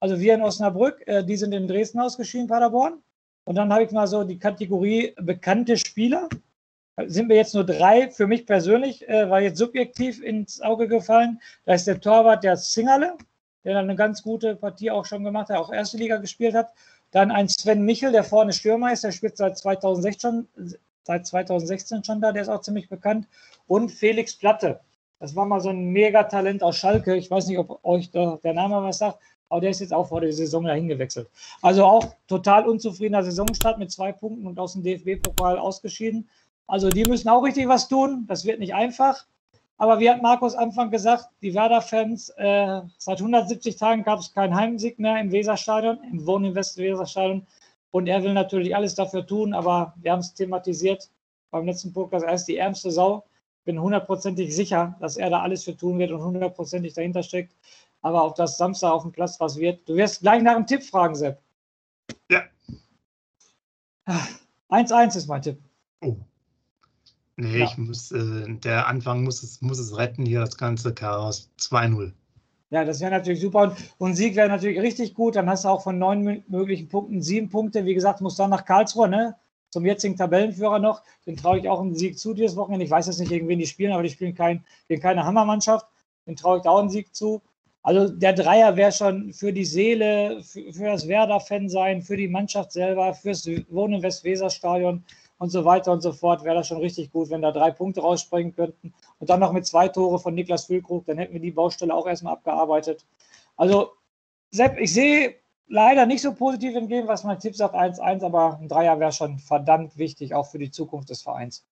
Also 0.00 0.18
wir 0.18 0.34
in 0.34 0.42
Osnabrück, 0.42 1.06
äh, 1.06 1.24
die 1.24 1.36
sind 1.36 1.52
in 1.52 1.68
Dresden 1.68 2.00
ausgeschieden, 2.00 2.48
Paderborn. 2.48 3.02
Und 3.44 3.56
dann 3.56 3.72
habe 3.72 3.84
ich 3.84 3.90
mal 3.90 4.06
so 4.06 4.24
die 4.24 4.38
Kategorie 4.38 5.14
bekannte 5.16 5.76
Spieler. 5.76 6.28
Da 6.96 7.08
sind 7.08 7.28
mir 7.28 7.36
jetzt 7.36 7.54
nur 7.54 7.64
drei 7.64 8.10
für 8.10 8.26
mich 8.26 8.46
persönlich, 8.46 9.06
äh, 9.08 9.28
war 9.28 9.40
jetzt 9.40 9.58
subjektiv 9.58 10.22
ins 10.22 10.60
Auge 10.62 10.88
gefallen. 10.88 11.40
Da 11.64 11.74
ist 11.74 11.86
der 11.86 12.00
Torwart 12.00 12.44
der 12.44 12.56
Singerle, 12.56 13.16
der 13.64 13.74
dann 13.74 13.84
eine 13.84 13.96
ganz 13.96 14.22
gute 14.22 14.56
Partie 14.56 14.90
auch 14.90 15.04
schon 15.04 15.24
gemacht 15.24 15.50
hat, 15.50 15.58
auch 15.58 15.72
erste 15.72 15.98
Liga 15.98 16.16
gespielt 16.16 16.54
hat. 16.54 16.72
Dann 17.10 17.30
ein 17.30 17.48
Sven 17.48 17.84
Michel, 17.84 18.12
der 18.12 18.24
vorne 18.24 18.52
Stürmer 18.52 18.92
ist, 18.92 19.04
der 19.04 19.12
spielt 19.12 19.36
seit 19.36 19.58
2016, 19.58 20.48
seit 21.04 21.26
2016 21.26 22.04
schon 22.04 22.20
da, 22.20 22.32
der 22.32 22.42
ist 22.42 22.48
auch 22.48 22.60
ziemlich 22.60 22.88
bekannt. 22.88 23.28
Und 23.66 23.90
Felix 23.90 24.34
Platte. 24.34 24.80
Das 25.20 25.36
war 25.36 25.46
mal 25.46 25.60
so 25.60 25.70
ein 25.70 25.90
Megatalent 25.90 26.62
aus 26.62 26.76
Schalke. 26.76 27.16
Ich 27.16 27.30
weiß 27.30 27.46
nicht, 27.46 27.58
ob 27.58 27.82
euch 27.84 28.10
der 28.10 28.52
Name 28.52 28.82
was 28.82 28.98
sagt, 28.98 29.18
aber 29.48 29.60
der 29.60 29.70
ist 29.70 29.80
jetzt 29.80 29.94
auch 29.94 30.08
vor 30.08 30.20
der 30.20 30.32
Saison 30.32 30.64
dahin 30.64 30.88
gewechselt. 30.88 31.28
Also 31.62 31.84
auch 31.84 32.14
total 32.26 32.68
unzufriedener 32.68 33.22
Saisonstart 33.22 33.78
mit 33.78 33.92
zwei 33.92 34.12
Punkten 34.12 34.46
und 34.46 34.58
aus 34.58 34.72
dem 34.72 34.82
DFB-Pokal 34.82 35.58
ausgeschieden. 35.58 36.28
Also 36.66 36.90
die 36.90 37.04
müssen 37.04 37.28
auch 37.28 37.42
richtig 37.42 37.68
was 37.68 37.88
tun. 37.88 38.24
Das 38.26 38.44
wird 38.44 38.58
nicht 38.58 38.74
einfach. 38.74 39.24
Aber 39.76 39.98
wie 39.98 40.08
hat 40.08 40.22
Markus 40.22 40.54
Anfang 40.54 40.90
gesagt, 40.90 41.26
die 41.42 41.54
Werder-Fans, 41.54 42.30
äh, 42.36 42.80
seit 42.98 43.18
170 43.18 43.76
Tagen 43.76 44.04
gab 44.04 44.20
es 44.20 44.32
keinen 44.32 44.54
Heimsieg 44.54 44.98
mehr 44.98 45.20
im 45.20 45.32
Weserstadion, 45.32 45.98
im 46.10 46.26
Wohninvest 46.26 46.78
Weserstadion. 46.78 47.46
Und 47.94 48.08
er 48.08 48.24
will 48.24 48.32
natürlich 48.32 48.74
alles 48.74 48.96
dafür 48.96 49.24
tun, 49.24 49.54
aber 49.54 49.94
wir 49.98 50.10
haben 50.10 50.18
es 50.18 50.34
thematisiert 50.34 51.08
beim 51.52 51.64
letzten 51.64 51.92
Podcast, 51.92 52.26
er 52.26 52.34
ist 52.34 52.46
die 52.46 52.56
ärmste 52.56 52.90
Sau. 52.90 53.24
Bin 53.64 53.80
hundertprozentig 53.80 54.52
sicher, 54.52 54.96
dass 54.98 55.16
er 55.16 55.30
da 55.30 55.42
alles 55.42 55.62
für 55.62 55.76
tun 55.76 56.00
wird 56.00 56.10
und 56.10 56.20
hundertprozentig 56.20 56.94
dahinter 56.94 57.22
steckt. 57.22 57.54
Aber 58.02 58.24
ob 58.24 58.34
das 58.34 58.58
Samstag 58.58 58.90
auf 58.90 59.02
dem 59.02 59.12
Platz 59.12 59.38
was 59.38 59.56
wird, 59.58 59.88
du 59.88 59.94
wirst 59.94 60.22
gleich 60.22 60.42
nach 60.42 60.56
einem 60.56 60.66
Tipp 60.66 60.82
fragen, 60.82 61.14
Sepp. 61.14 61.40
Ja. 62.32 62.42
1-1 64.70 65.16
ist 65.16 65.28
mein 65.28 65.42
Tipp. 65.42 65.62
Oh. 66.00 66.16
Nee, 67.36 67.60
ja. 67.60 67.66
ich 67.66 67.78
muss, 67.78 68.10
äh, 68.10 68.56
der 68.56 68.88
Anfang 68.88 69.22
muss 69.22 69.44
es, 69.44 69.62
muss 69.62 69.78
es 69.78 69.96
retten, 69.96 70.26
hier 70.26 70.40
das 70.40 70.56
ganze 70.56 70.92
Chaos. 70.92 71.48
2-0. 71.60 72.12
Ja, 72.74 72.84
das 72.84 72.98
wäre 73.00 73.12
natürlich 73.12 73.40
super. 73.40 73.62
Und, 73.62 73.76
und 73.98 74.14
Sieg 74.16 74.34
wäre 74.34 74.48
natürlich 74.48 74.80
richtig 74.80 75.14
gut. 75.14 75.36
Dann 75.36 75.48
hast 75.48 75.64
du 75.64 75.68
auch 75.68 75.84
von 75.84 75.96
neun 75.96 76.42
möglichen 76.48 76.88
Punkten 76.88 77.22
sieben 77.22 77.48
Punkte. 77.48 77.84
Wie 77.84 77.94
gesagt, 77.94 78.20
muss 78.20 78.34
dann 78.34 78.50
nach 78.50 78.64
Karlsruhe, 78.64 79.08
ne? 79.08 79.36
Zum 79.70 79.86
jetzigen 79.86 80.16
Tabellenführer 80.16 80.80
noch. 80.80 81.04
Den 81.24 81.36
traue 81.36 81.60
ich 81.60 81.68
auch 81.68 81.80
einen 81.80 81.94
Sieg 81.94 82.18
zu 82.18 82.34
dieses 82.34 82.56
Wochenende. 82.56 82.84
Ich 82.84 82.90
weiß 82.90 83.06
jetzt 83.06 83.20
nicht, 83.20 83.28
gegen 83.28 83.46
wen 83.46 83.60
die 83.60 83.68
spielen, 83.68 83.92
aber 83.92 84.02
die 84.02 84.10
spielen 84.10 84.34
kein, 84.34 84.64
gegen 84.88 85.00
keine 85.00 85.24
Hammermannschaft. 85.24 85.86
Den 86.26 86.34
traue 86.34 86.56
ich 86.56 86.64
da 86.64 86.70
auch 86.70 86.80
einen 86.80 86.90
Sieg 86.90 87.14
zu. 87.14 87.42
Also 87.84 88.08
der 88.08 88.32
Dreier 88.32 88.74
wäre 88.74 88.90
schon 88.90 89.32
für 89.32 89.52
die 89.52 89.64
Seele, 89.64 90.42
für, 90.42 90.72
für 90.72 90.86
das 90.86 91.06
Werder-Fan 91.06 91.68
sein, 91.68 92.02
für 92.02 92.16
die 92.16 92.26
Mannschaft 92.26 92.72
selber, 92.72 93.14
fürs 93.14 93.46
Wohnen 93.68 93.94
im 93.94 94.02
Westweser-Stadion 94.02 95.04
und 95.44 95.50
so 95.50 95.64
weiter 95.64 95.92
und 95.92 96.00
so 96.00 96.12
fort, 96.12 96.42
wäre 96.42 96.56
das 96.56 96.68
schon 96.68 96.78
richtig 96.78 97.12
gut, 97.12 97.30
wenn 97.30 97.42
da 97.42 97.52
drei 97.52 97.70
Punkte 97.70 98.00
rausspringen 98.00 98.54
könnten. 98.54 98.94
Und 99.18 99.30
dann 99.30 99.40
noch 99.40 99.52
mit 99.52 99.66
zwei 99.66 99.88
Tore 99.88 100.18
von 100.18 100.34
Niklas 100.34 100.64
Füllkrug, 100.64 101.04
dann 101.06 101.18
hätten 101.18 101.34
wir 101.34 101.40
die 101.40 101.50
Baustelle 101.50 101.94
auch 101.94 102.06
erstmal 102.06 102.32
abgearbeitet. 102.32 103.04
Also, 103.56 103.92
Sepp, 104.50 104.78
ich 104.78 104.92
sehe 104.92 105.34
leider 105.68 106.06
nicht 106.06 106.22
so 106.22 106.32
positiv 106.34 106.74
entgegen, 106.74 107.08
was 107.08 107.24
mein 107.24 107.38
Tipp 107.38 107.54
sagt, 107.54 107.74
1-1, 107.74 108.24
aber 108.24 108.58
ein 108.58 108.68
Dreier 108.68 108.98
wäre 108.98 109.12
schon 109.12 109.38
verdammt 109.38 109.98
wichtig, 109.98 110.34
auch 110.34 110.46
für 110.50 110.58
die 110.58 110.70
Zukunft 110.70 111.10
des 111.10 111.22
Vereins. 111.22 111.64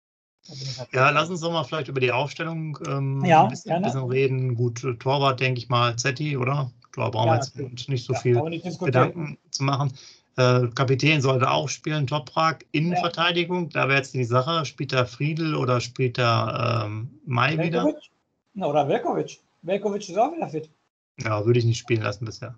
Ja, 0.93 1.11
lass 1.11 1.31
uns 1.31 1.41
doch 1.41 1.53
mal 1.53 1.65
vielleicht 1.65 1.89
über 1.89 2.01
die 2.01 2.13
Aufstellung 2.13 2.79
ähm, 2.87 3.25
ja, 3.25 3.45
ein, 3.45 3.51
bisschen, 3.51 3.73
ein, 3.73 3.83
bisschen, 3.83 4.05
reden. 4.05 4.55
Gut, 4.57 4.85
Torwart, 4.99 5.39
denke 5.39 5.59
ich 5.59 5.69
mal, 5.69 5.97
Zetti, 5.97 6.37
oder? 6.37 6.73
Da 6.97 7.09
brauchen 7.09 7.29
wir 7.29 7.37
jetzt 7.37 7.89
nicht 7.89 8.05
so 8.05 8.15
ja, 8.15 8.19
viel 8.19 8.61
Gedanken 8.81 9.39
zu 9.51 9.63
machen. 9.63 9.93
Äh, 10.37 10.69
Kapitän 10.75 11.21
sollte 11.21 11.51
auch 11.51 11.69
spielen, 11.69 12.07
Toprak. 12.07 12.65
Innenverteidigung, 12.73 13.69
da 13.71 13.89
wäre 13.89 13.99
jetzt 13.99 14.15
die 14.15 14.25
Sache, 14.25 14.65
spielt 14.65 14.93
da 14.93 15.05
Friedel 15.05 15.55
oder 15.55 15.81
spielt 15.81 16.19
da 16.19 16.85
ähm, 16.87 17.21
Mai 17.27 17.59
wieder? 17.59 17.93
Na, 18.55 18.67
oder 18.67 18.89
Velkovic. 18.89 19.41
Velkovic 19.63 20.09
ist 20.09 20.17
auch 20.17 20.33
wieder 20.33 20.49
fit. 20.49 20.71
Ja, 21.19 21.45
würde 21.45 21.59
ich 21.59 21.65
nicht 21.65 21.79
spielen 21.79 22.03
lassen 22.03 22.25
bisher. 22.25 22.55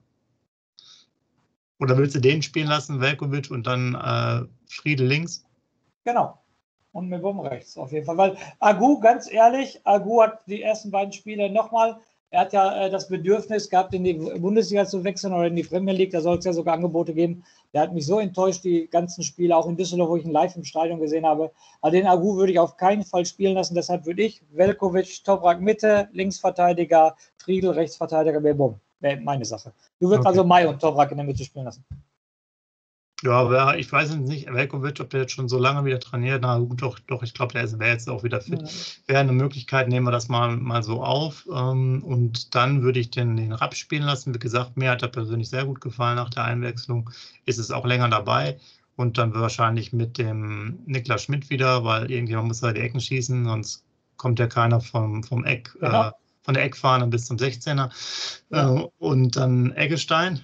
Oder 1.81 1.97
willst 1.97 2.15
du 2.15 2.21
den 2.21 2.43
spielen 2.43 2.69
lassen, 2.69 3.01
Velkovic 3.01 3.51
und 3.51 3.67
dann 3.67 3.95
äh, 3.95 4.47
Friedel 4.67 5.07
links? 5.07 5.45
Genau. 6.05 6.39
Und 6.93 7.09
mit 7.09 7.23
Bumm 7.23 7.41
rechts 7.41 7.77
auf 7.77 7.91
jeden 7.91 8.05
Fall. 8.05 8.19
Weil 8.19 8.37
Agu, 8.61 9.01
ganz 9.01 9.31
ehrlich, 9.31 9.81
Agu 9.85 10.23
hat 10.23 10.47
die 10.47 10.63
ersten 10.63 10.91
beiden 10.91 11.13
Spiele 11.13 11.51
nochmal 11.51 11.99
er 12.33 12.41
hat 12.41 12.53
ja 12.55 12.87
äh, 12.87 12.91
das 12.91 13.09
Bedürfnis 13.09 13.69
gehabt, 13.69 13.93
in 13.93 14.05
die 14.05 14.15
Bundesliga 14.15 14.87
zu 14.87 15.05
wechseln 15.05 15.35
oder 15.35 15.47
in 15.47 15.57
die 15.57 15.63
Premier 15.63 15.93
League. 15.93 16.13
Da 16.13 16.23
soll 16.23 16.39
es 16.39 16.47
ja 16.47 16.55
sogar 16.55 16.75
Angebote 16.75 17.13
geben. 17.13 17.45
Der 17.73 17.83
hat 17.83 17.95
mich 17.95 18.07
so 18.07 18.19
enttäuscht, 18.19 18.65
die 18.65 18.89
ganzen 18.89 19.23
Spiele, 19.23 19.57
auch 19.57 19.67
in 19.67 19.77
Düsseldorf, 19.77 20.11
wo 20.11 20.17
ich 20.17 20.25
ihn 20.25 20.31
live 20.31 20.55
im 20.57 20.65
Stadion 20.65 21.01
gesehen 21.01 21.25
habe. 21.25 21.51
Aber 21.81 21.91
den 21.91 22.07
Agu 22.07 22.37
würde 22.37 22.53
ich 22.53 22.59
auf 22.59 22.77
keinen 22.77 23.03
Fall 23.03 23.25
spielen 23.25 23.55
lassen. 23.55 23.75
Deshalb 23.75 24.05
würde 24.05 24.23
ich 24.23 24.43
Velkovic, 24.51 25.25
Toprak 25.25 25.61
Mitte, 25.61 26.09
Linksverteidiger, 26.13 27.17
Friedel, 27.39 27.71
Rechtsverteidiger, 27.71 28.41
Bebom. 28.41 28.79
Meine 29.23 29.45
Sache. 29.45 29.73
Du 29.99 30.09
würdest 30.09 30.21
okay. 30.21 30.29
also 30.29 30.45
Mai 30.45 30.69
und 30.69 30.81
Toprak 30.81 31.11
in 31.11 31.17
der 31.17 31.27
Mitte 31.27 31.43
spielen 31.45 31.65
lassen. 31.65 31.85
Ja, 33.23 33.33
aber 33.33 33.79
ich 33.79 33.91
weiß 33.91 34.17
nicht, 34.17 34.53
Velkovic, 34.53 34.99
ob 35.01 35.11
der 35.11 35.21
jetzt 35.21 35.33
schon 35.33 35.49
so 35.49 35.59
lange 35.59 35.85
wieder 35.85 36.01
trainiert. 36.01 36.43
Na 36.43 36.59
gut, 36.59 36.83
doch, 36.83 36.99
doch 36.99 37.23
ich 37.23 37.35
glaube, 37.35 37.53
der 37.53 37.71
wäre 37.79 37.93
jetzt 37.93 38.09
auch 38.09 38.25
wieder 38.25 38.41
fit. 38.41 38.61
Ja. 38.61 38.69
Wäre 39.07 39.21
eine 39.21 39.33
Möglichkeit, 39.33 39.89
nehmen 39.89 40.07
wir 40.07 40.11
das 40.11 40.29
mal, 40.29 40.57
mal 40.57 40.83
so 40.83 41.05
auf. 41.05 41.47
Ähm, 41.53 42.03
und 42.03 42.55
dann 42.57 42.83
würde 42.83 42.99
ich 42.99 43.11
den, 43.11 43.37
den 43.37 43.53
Rapp 43.53 43.77
spielen 43.77 44.03
lassen. 44.03 44.35
Wie 44.35 44.41
gesagt, 44.41 44.77
mir 44.77 44.91
hat 44.91 45.03
er 45.03 45.09
persönlich 45.09 45.49
sehr 45.49 45.65
gut 45.65 45.81
gefallen 45.81 46.17
nach 46.17 46.31
der 46.31 46.45
Einwechslung. 46.45 47.11
Ist 47.47 47.59
es 47.59 47.71
auch 47.71 47.87
länger 47.87 48.09
dabei. 48.09 48.59
Und 48.97 49.19
dann 49.19 49.35
wahrscheinlich 49.35 49.93
mit 49.93 50.19
dem 50.19 50.81
Niklas 50.87 51.23
Schmidt 51.23 51.49
wieder, 51.49 51.85
weil 51.85 52.11
irgendjemand 52.11 52.49
muss 52.49 52.61
da 52.61 52.73
die 52.73 52.81
Ecken 52.81 53.01
schießen, 53.01 53.45
sonst 53.45 53.85
kommt 54.17 54.39
ja 54.39 54.47
keiner 54.47 54.81
vom, 54.81 55.23
vom 55.23 55.45
Eck, 55.45 55.77
ja. 55.81 56.09
äh, 56.09 56.13
von 56.43 56.55
der 56.55 56.65
Eckfahne 56.65 57.07
bis 57.07 57.27
zum 57.27 57.37
16er. 57.37 57.91
Ja. 58.51 58.77
Äh, 58.77 58.89
und 58.99 59.37
dann 59.37 59.73
Eggestein, 59.73 60.41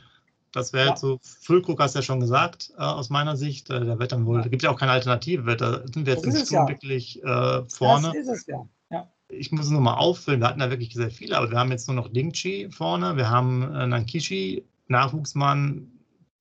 das 0.53 0.73
wäre 0.73 0.89
ja. 0.89 0.97
so, 0.97 1.19
Füllkrug 1.23 1.81
hast 1.81 1.95
du 1.95 1.99
ja 1.99 2.03
schon 2.03 2.21
gesagt, 2.21 2.73
äh, 2.77 2.83
aus 2.83 3.11
meiner 3.11 3.37
Sicht. 3.37 3.71
Äh, 3.71 3.85
der 3.85 3.99
wird 3.99 4.13
dann 4.13 4.27
wohl, 4.27 4.43
da 4.43 4.49
gibt 4.49 4.63
ja 4.63 4.71
auch 4.71 4.79
keine 4.79 4.93
Alternative. 4.93 5.57
Da 5.57 5.83
sind 5.87 6.07
wir 6.07 6.15
jetzt 6.15 6.47
Sturm 6.47 6.67
ja. 6.67 6.69
wirklich 6.69 7.23
äh, 7.23 7.63
vorne. 7.69 8.09
Das 8.09 8.17
ist 8.17 8.29
es 8.29 8.47
ja. 8.47 8.67
ja. 8.91 9.09
Ich 9.29 9.53
muss 9.53 9.67
es 9.67 9.71
nur 9.71 9.81
mal 9.81 9.95
auffüllen. 9.95 10.41
Wir 10.41 10.49
hatten 10.49 10.61
da 10.61 10.71
wirklich 10.71 10.95
sehr 10.95 11.11
viele, 11.11 11.37
aber 11.37 11.51
wir 11.51 11.59
haben 11.59 11.71
jetzt 11.71 11.87
nur 11.87 11.97
noch 11.97 12.09
Dingchi 12.09 12.71
vorne. 12.71 13.17
Wir 13.17 13.29
haben 13.29 13.63
äh, 13.75 13.87
Nankishi, 13.87 14.65
Nachwuchsmann. 14.89 15.93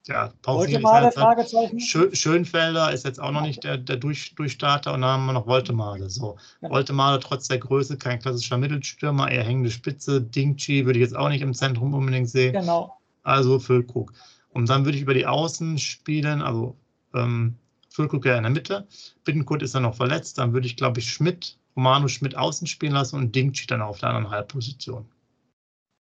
Ja, 0.06 0.32
Voltemade, 0.42 1.12
Fragezeichen. 1.12 1.82
Schönfelder 1.82 2.94
ist 2.94 3.04
jetzt 3.04 3.20
auch 3.20 3.32
noch 3.32 3.42
nicht 3.42 3.66
der, 3.66 3.78
der 3.78 3.98
Durch, 3.98 4.34
Durchstarter 4.36 4.94
und 4.94 5.02
dann 5.02 5.10
haben 5.10 5.26
wir 5.26 5.34
noch 5.34 5.48
Voltemade. 5.48 6.10
So. 6.10 6.38
Ja. 6.62 6.70
Voltemade 6.70 7.20
trotz 7.20 7.50
der 7.50 7.58
Größe 7.58 7.98
kein 7.98 8.20
klassischer 8.20 8.58
Mittelstürmer, 8.58 9.30
eher 9.30 9.44
hängende 9.44 9.70
Spitze. 9.70 10.22
Dingchi 10.22 10.86
würde 10.86 11.00
ich 11.00 11.04
jetzt 11.04 11.18
auch 11.18 11.28
nicht 11.28 11.42
im 11.42 11.54
Zentrum 11.54 11.94
unbedingt 11.94 12.30
sehen. 12.30 12.54
Genau 12.54 12.98
also 13.28 13.60
Füllkrug. 13.60 14.14
Und 14.50 14.70
dann 14.70 14.86
würde 14.86 14.98
ich 14.98 15.04
über 15.04 15.14
die 15.14 15.28
Außen 15.28 15.78
spielen, 15.78 16.42
also 16.42 16.76
ähm, 17.14 17.56
Füllkrug 17.90 18.26
ja 18.26 18.38
in 18.38 18.44
der 18.44 18.52
Mitte, 18.52 18.88
Bittenkurt 19.24 19.62
ist 19.62 19.76
dann 19.76 19.84
noch 19.84 19.96
verletzt, 19.96 20.38
dann 20.38 20.54
würde 20.54 20.68
ich, 20.68 20.78
glaube 20.78 21.00
ich, 21.00 21.12
Schmidt, 21.12 21.58
Romano 21.76 22.08
Schmidt 22.08 22.36
außen 22.36 22.68
spielen 22.68 22.94
lassen 22.94 23.18
und 23.18 23.36
Dingchi 23.36 23.68
dann 23.68 23.82
auf 23.82 24.00
der 24.00 24.10
anderen 24.10 24.30
Halbposition. 24.30 25.06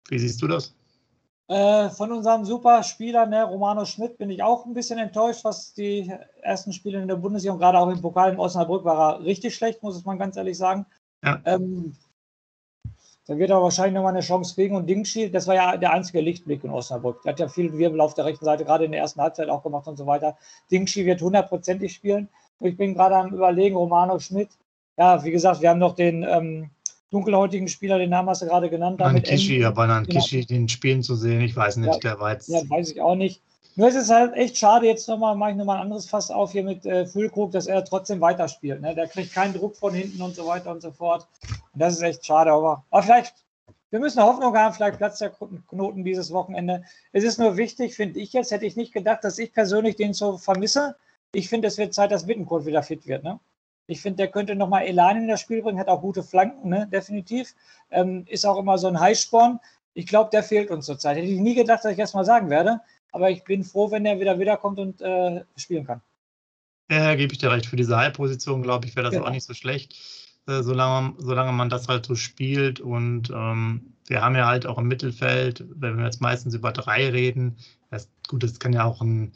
Wie 0.10 0.20
siehst 0.20 0.42
du 0.42 0.48
das? 0.48 0.74
Äh, 1.50 1.90
von 1.90 2.12
unserem 2.12 2.46
Superspieler, 2.46 3.26
ne, 3.26 3.44
Romano 3.46 3.86
Schmidt, 3.86 4.18
bin 4.18 4.30
ich 4.30 4.44
auch 4.44 4.66
ein 4.66 4.74
bisschen 4.74 5.00
enttäuscht, 5.00 5.44
was 5.44 5.74
die 5.74 6.12
ersten 6.42 6.74
Spiele 6.74 7.02
in 7.02 7.08
der 7.08 7.16
Bundesliga 7.16 7.54
und 7.54 7.60
gerade 7.60 7.80
auch 7.80 7.90
im 7.90 8.02
Pokal 8.02 8.34
in 8.34 8.40
Osnabrück 8.40 8.84
war 8.84 9.16
er 9.16 9.24
richtig 9.24 9.56
schlecht, 9.56 9.82
muss 9.82 10.04
man 10.06 10.20
ganz 10.20 10.36
ehrlich 10.36 10.58
sagen. 10.58 10.86
Ja. 11.24 11.42
Ähm, 11.46 11.96
da 13.28 13.38
wird 13.38 13.50
er 13.50 13.62
wahrscheinlich 13.62 13.94
nochmal 13.94 14.14
eine 14.14 14.22
Chance 14.22 14.56
kriegen. 14.56 14.76
Und 14.76 14.88
Dingshi, 14.88 15.30
das 15.30 15.48
war 15.48 15.56
ja 15.56 15.78
der 15.78 15.92
einzige 15.92 16.22
Lichtblick 16.22 16.64
in 16.64 16.70
Osnabrück. 16.70 17.22
Der 17.24 17.34
hat 17.34 17.40
ja 17.40 17.50
viel 17.50 17.78
Wirbel 17.78 18.00
auf 18.00 18.14
der 18.14 18.26
rechten 18.26 18.46
Seite, 18.46 18.64
gerade 18.64 18.86
in 18.86 18.92
der 18.92 19.02
ersten 19.02 19.22
Halbzeit 19.22 19.50
auch 19.50 19.64
gemacht 19.64 19.88
und 19.88 19.98
so 19.98 20.06
weiter. 20.06 20.38
Dingshi 20.72 21.06
wird 21.06 21.22
hundertprozentig 21.22 21.94
spielen. 21.94 22.30
Ich 22.62 22.78
bin 22.78 22.94
gerade 22.94 23.16
am 23.16 23.34
Überlegen, 23.34 23.76
Romano 23.76 24.18
Schmidt. 24.20 24.50
Ja, 24.98 25.24
wie 25.24 25.32
gesagt, 25.32 25.62
wir 25.62 25.70
haben 25.70 25.80
noch 25.80 25.94
den 25.94 26.24
ähm, 26.24 26.70
dunkelhäutigen 27.12 27.68
Spieler, 27.68 27.98
den 27.98 28.10
Namen 28.10 28.30
hast 28.30 28.42
du 28.42 28.48
gerade 28.48 28.70
genannt. 28.70 29.02
Kishi, 29.24 29.64
aber 29.64 29.88
dann 29.88 30.08
Kishi 30.08 30.46
genau. 30.46 30.60
den 30.60 30.70
Spielen 30.70 31.04
zu 31.04 31.16
sehen, 31.16 31.42
ich 31.42 31.56
weiß 31.56 31.78
nicht, 31.78 31.94
ja, 31.94 32.00
der 32.00 32.20
war 32.20 32.32
jetzt. 32.32 32.50
Ja, 32.50 32.62
weiß 32.68 32.92
ich 32.92 33.02
auch 33.02 33.16
nicht. 33.16 33.42
Nur 33.78 33.90
ist 33.90 33.96
es 33.96 34.10
halt 34.10 34.34
echt 34.34 34.58
schade, 34.58 34.88
jetzt 34.88 35.08
nochmal, 35.08 35.36
mache 35.36 35.52
ich 35.52 35.56
nochmal 35.56 35.78
ein 35.78 35.84
anderes 35.84 36.10
Fass 36.10 36.32
auf 36.32 36.52
hier 36.52 36.64
mit 36.64 36.84
äh, 36.86 37.06
Füllkrug, 37.06 37.52
dass 37.52 37.68
er 37.68 37.86
trotzdem 37.86 38.20
weiterspielt. 38.20 38.82
Ne? 38.82 38.96
Der 38.96 39.08
kriegt 39.08 39.34
keinen 39.34 39.54
Druck 39.54 39.78
von 39.78 39.94
hinten 39.94 40.20
und 40.22 40.36
so 40.36 40.48
weiter 40.48 40.72
und 40.72 40.82
so 40.82 40.92
fort. 40.92 41.28
Und 41.48 41.80
das 41.80 41.94
ist 41.94 42.02
echt 42.02 42.26
schade, 42.26 42.52
aber, 42.52 42.84
aber 42.90 43.04
vielleicht 43.04 43.36
wir 43.90 44.00
müssen 44.00 44.22
Hoffnung 44.22 44.58
haben, 44.58 44.74
vielleicht 44.74 44.98
platzt 44.98 45.22
der 45.22 45.32
Knoten 45.70 46.04
dieses 46.04 46.34
Wochenende. 46.34 46.84
Es 47.14 47.24
ist 47.24 47.40
nur 47.40 47.56
wichtig, 47.56 47.96
finde 47.96 48.20
ich 48.20 48.34
jetzt, 48.34 48.52
hätte 48.52 48.66
ich 48.66 48.76
nicht 48.76 48.94
gedacht, 48.94 49.24
dass 49.24 49.40
ich 49.40 49.54
persönlich 49.54 49.96
den 49.96 50.14
so 50.14 50.38
vermisse. 50.38 50.98
Ich 51.32 51.48
finde, 51.48 51.70
es 51.70 51.78
wird 51.78 51.94
Zeit, 51.94 52.12
dass 52.12 52.28
Wittenkurt 52.28 52.66
wieder 52.66 52.84
fit 52.84 53.08
wird. 53.08 53.24
Ne? 53.24 53.40
Ich 53.86 54.02
finde, 54.02 54.18
der 54.18 54.28
könnte 54.28 54.56
nochmal 54.56 54.86
Elan 54.86 55.18
in 55.18 55.28
das 55.30 55.40
Spiel 55.40 55.62
bringen, 55.62 55.80
hat 55.80 55.88
auch 55.88 56.02
gute 56.02 56.24
Flanken, 56.24 56.68
ne? 56.68 56.88
definitiv. 56.92 57.56
Ähm, 57.90 58.26
ist 58.28 58.46
auch 58.46 58.58
immer 58.58 58.78
so 58.78 58.88
ein 58.88 59.00
Heißsporn. 59.00 59.60
Ich 59.94 60.06
glaube, 60.06 60.32
der 60.32 60.44
fehlt 60.44 60.70
uns 60.70 60.86
zurzeit. 60.86 61.16
Hätte 61.16 61.28
ich 61.28 61.40
nie 61.40 61.56
gedacht, 61.56 61.86
dass 61.86 61.92
ich 61.92 61.98
das 61.98 62.14
mal 62.14 62.26
sagen 62.26 62.50
werde. 62.50 62.82
Aber 63.18 63.32
ich 63.32 63.44
bin 63.44 63.64
froh, 63.64 63.90
wenn 63.90 64.06
er 64.06 64.20
wieder 64.20 64.38
wiederkommt 64.38 64.78
und 64.78 65.02
äh, 65.02 65.44
spielen 65.56 65.88
kann. 65.88 66.02
Ja, 66.88 67.16
gebe 67.16 67.34
ich 67.34 67.40
dir 67.40 67.52
recht. 67.52 67.66
Für 67.66 67.76
diese 67.76 67.98
Halbposition, 67.98 68.62
glaube 68.62 68.86
ich, 68.86 68.96
wäre 68.96 69.06
das 69.06 69.16
genau. 69.16 69.26
auch 69.26 69.32
nicht 69.32 69.44
so 69.44 69.56
schlecht, 69.56 69.96
äh, 70.46 70.62
solange, 70.62 71.16
solange 71.18 71.52
man 71.52 71.68
das 71.68 71.88
halt 71.88 72.06
so 72.06 72.14
spielt. 72.14 72.80
Und 72.80 73.32
ähm, 73.32 73.96
wir 74.06 74.22
haben 74.22 74.36
ja 74.36 74.46
halt 74.46 74.68
auch 74.68 74.78
im 74.78 74.88
Mittelfeld, 74.88 75.66
wenn 75.68 75.98
wir 75.98 76.06
jetzt 76.06 76.22
meistens 76.22 76.54
über 76.54 76.72
drei 76.72 77.10
reden, 77.10 77.58
das, 77.90 78.08
gut, 78.28 78.44
das 78.44 78.60
kann 78.60 78.74
ja 78.74 78.84
auch 78.84 79.02
ein 79.02 79.34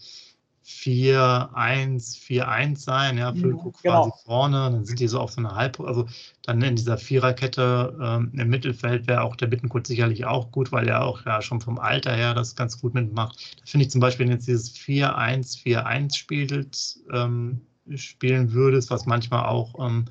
4-1, 0.65 2.17
4-1 2.19 2.77
sein, 2.77 3.17
ja, 3.17 3.33
Füllkrug 3.33 3.75
mhm, 3.77 3.79
genau. 3.81 4.09
quasi 4.09 4.23
vorne, 4.25 4.57
dann 4.71 4.85
sind 4.85 4.99
die 4.99 5.07
so 5.07 5.19
auf 5.19 5.31
so 5.31 5.39
einer 5.39 5.55
Halb, 5.55 5.79
also 5.79 6.07
dann 6.43 6.61
in 6.61 6.75
dieser 6.75 6.97
Viererkette 6.97 7.97
ähm, 8.01 8.31
im 8.33 8.49
Mittelfeld 8.49 9.07
wäre 9.07 9.23
auch 9.23 9.35
der 9.35 9.47
Bittenkurt 9.47 9.87
sicherlich 9.87 10.25
auch 10.25 10.51
gut, 10.51 10.71
weil 10.71 10.87
er 10.87 11.03
auch 11.03 11.25
ja 11.25 11.41
schon 11.41 11.61
vom 11.61 11.79
Alter 11.79 12.15
her 12.15 12.33
das 12.33 12.55
ganz 12.55 12.79
gut 12.79 12.93
mitmacht. 12.93 13.55
Da 13.59 13.65
finde 13.65 13.85
ich 13.85 13.91
zum 13.91 14.01
Beispiel, 14.01 14.25
wenn 14.25 14.33
jetzt 14.33 14.47
dieses 14.47 14.73
4-1, 14.75 15.63
4-1 15.63 16.15
spielt, 16.15 16.99
ähm, 17.11 17.61
spielen 17.95 18.53
würdest, 18.53 18.91
was 18.91 19.05
manchmal 19.05 19.45
auch 19.45 19.73
ähm, 19.85 20.05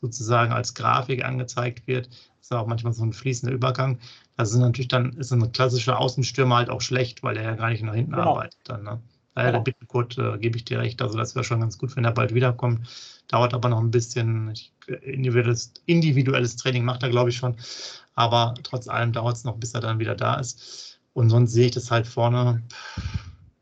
sozusagen 0.00 0.52
als 0.52 0.74
Grafik 0.74 1.24
angezeigt 1.24 1.86
wird, 1.86 2.08
ist 2.40 2.52
auch 2.52 2.66
manchmal 2.66 2.92
so 2.92 3.02
ein 3.02 3.14
fließender 3.14 3.54
Übergang. 3.54 3.98
Das 4.36 4.52
ist 4.52 4.58
natürlich 4.58 4.88
dann, 4.88 5.12
ist 5.14 5.32
ein 5.32 5.52
klassischer 5.52 5.98
Außenstürmer 5.98 6.56
halt 6.56 6.70
auch 6.70 6.82
schlecht, 6.82 7.22
weil 7.22 7.34
der 7.34 7.44
ja 7.44 7.54
gar 7.54 7.70
nicht 7.70 7.82
nach 7.82 7.94
hinten 7.94 8.12
genau. 8.12 8.32
arbeitet 8.32 8.60
dann, 8.64 8.82
ne? 8.82 9.00
Daher 9.34 9.52
der 9.52 9.60
Bittenkurt 9.60 10.16
äh, 10.16 10.38
gebe 10.38 10.56
ich 10.56 10.64
dir 10.64 10.78
recht. 10.78 11.02
Also 11.02 11.18
das 11.18 11.34
wäre 11.34 11.44
schon 11.44 11.60
ganz 11.60 11.76
gut, 11.76 11.96
wenn 11.96 12.04
er 12.04 12.12
bald 12.12 12.34
wiederkommt. 12.34 12.86
Dauert 13.28 13.52
aber 13.52 13.68
noch 13.68 13.80
ein 13.80 13.90
bisschen. 13.90 14.50
Ich, 14.52 14.72
individuelles, 14.86 15.72
individuelles 15.86 16.56
Training 16.56 16.84
macht 16.84 17.02
er, 17.02 17.10
glaube 17.10 17.30
ich, 17.30 17.36
schon. 17.36 17.56
Aber 18.14 18.54
trotz 18.62 18.86
allem 18.86 19.12
dauert 19.12 19.36
es 19.36 19.44
noch, 19.44 19.56
bis 19.56 19.74
er 19.74 19.80
dann 19.80 19.98
wieder 19.98 20.14
da 20.14 20.36
ist. 20.36 21.00
Und 21.14 21.30
sonst 21.30 21.52
sehe 21.52 21.66
ich 21.66 21.72
das 21.72 21.90
halt 21.90 22.06
vorne. 22.06 22.62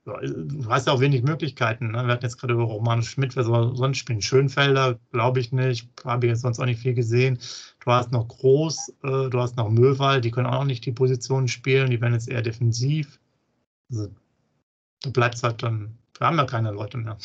Ja, 0.04 0.20
du 0.20 0.68
hast 0.68 0.88
ja 0.88 0.92
auch 0.92 1.00
wenig 1.00 1.22
Möglichkeiten. 1.22 1.92
Ne? 1.92 2.04
Wir 2.04 2.12
hatten 2.12 2.24
jetzt 2.24 2.38
gerade 2.38 2.54
über 2.54 2.64
Roman 2.64 3.02
Schmidt, 3.02 3.36
wer 3.36 3.44
soll 3.44 3.76
sonst 3.76 3.98
spielen? 3.98 4.20
Schönfelder, 4.20 4.98
glaube 5.12 5.40
ich 5.40 5.52
nicht. 5.52 5.88
Habe 6.04 6.26
ich 6.26 6.30
jetzt 6.30 6.42
sonst 6.42 6.58
auch 6.58 6.66
nicht 6.66 6.80
viel 6.80 6.94
gesehen. 6.94 7.38
Du 7.84 7.92
hast 7.92 8.10
noch 8.10 8.26
Groß, 8.26 8.94
äh, 9.04 9.30
du 9.30 9.40
hast 9.40 9.56
noch 9.56 9.70
Möwald, 9.70 10.24
die 10.24 10.32
können 10.32 10.48
auch 10.48 10.60
noch 10.60 10.64
nicht 10.64 10.84
die 10.84 10.92
Positionen 10.92 11.48
spielen. 11.48 11.90
Die 11.90 12.00
werden 12.00 12.14
jetzt 12.14 12.28
eher 12.28 12.42
defensiv. 12.42 13.20
Also 13.90 14.08
da 15.02 15.10
bleibt 15.10 15.34
es 15.34 15.42
halt 15.42 15.62
dann, 15.62 15.98
wir 16.18 16.26
haben 16.26 16.38
ja 16.38 16.46
keine 16.46 16.70
Leute 16.70 16.98
mehr. 16.98 17.18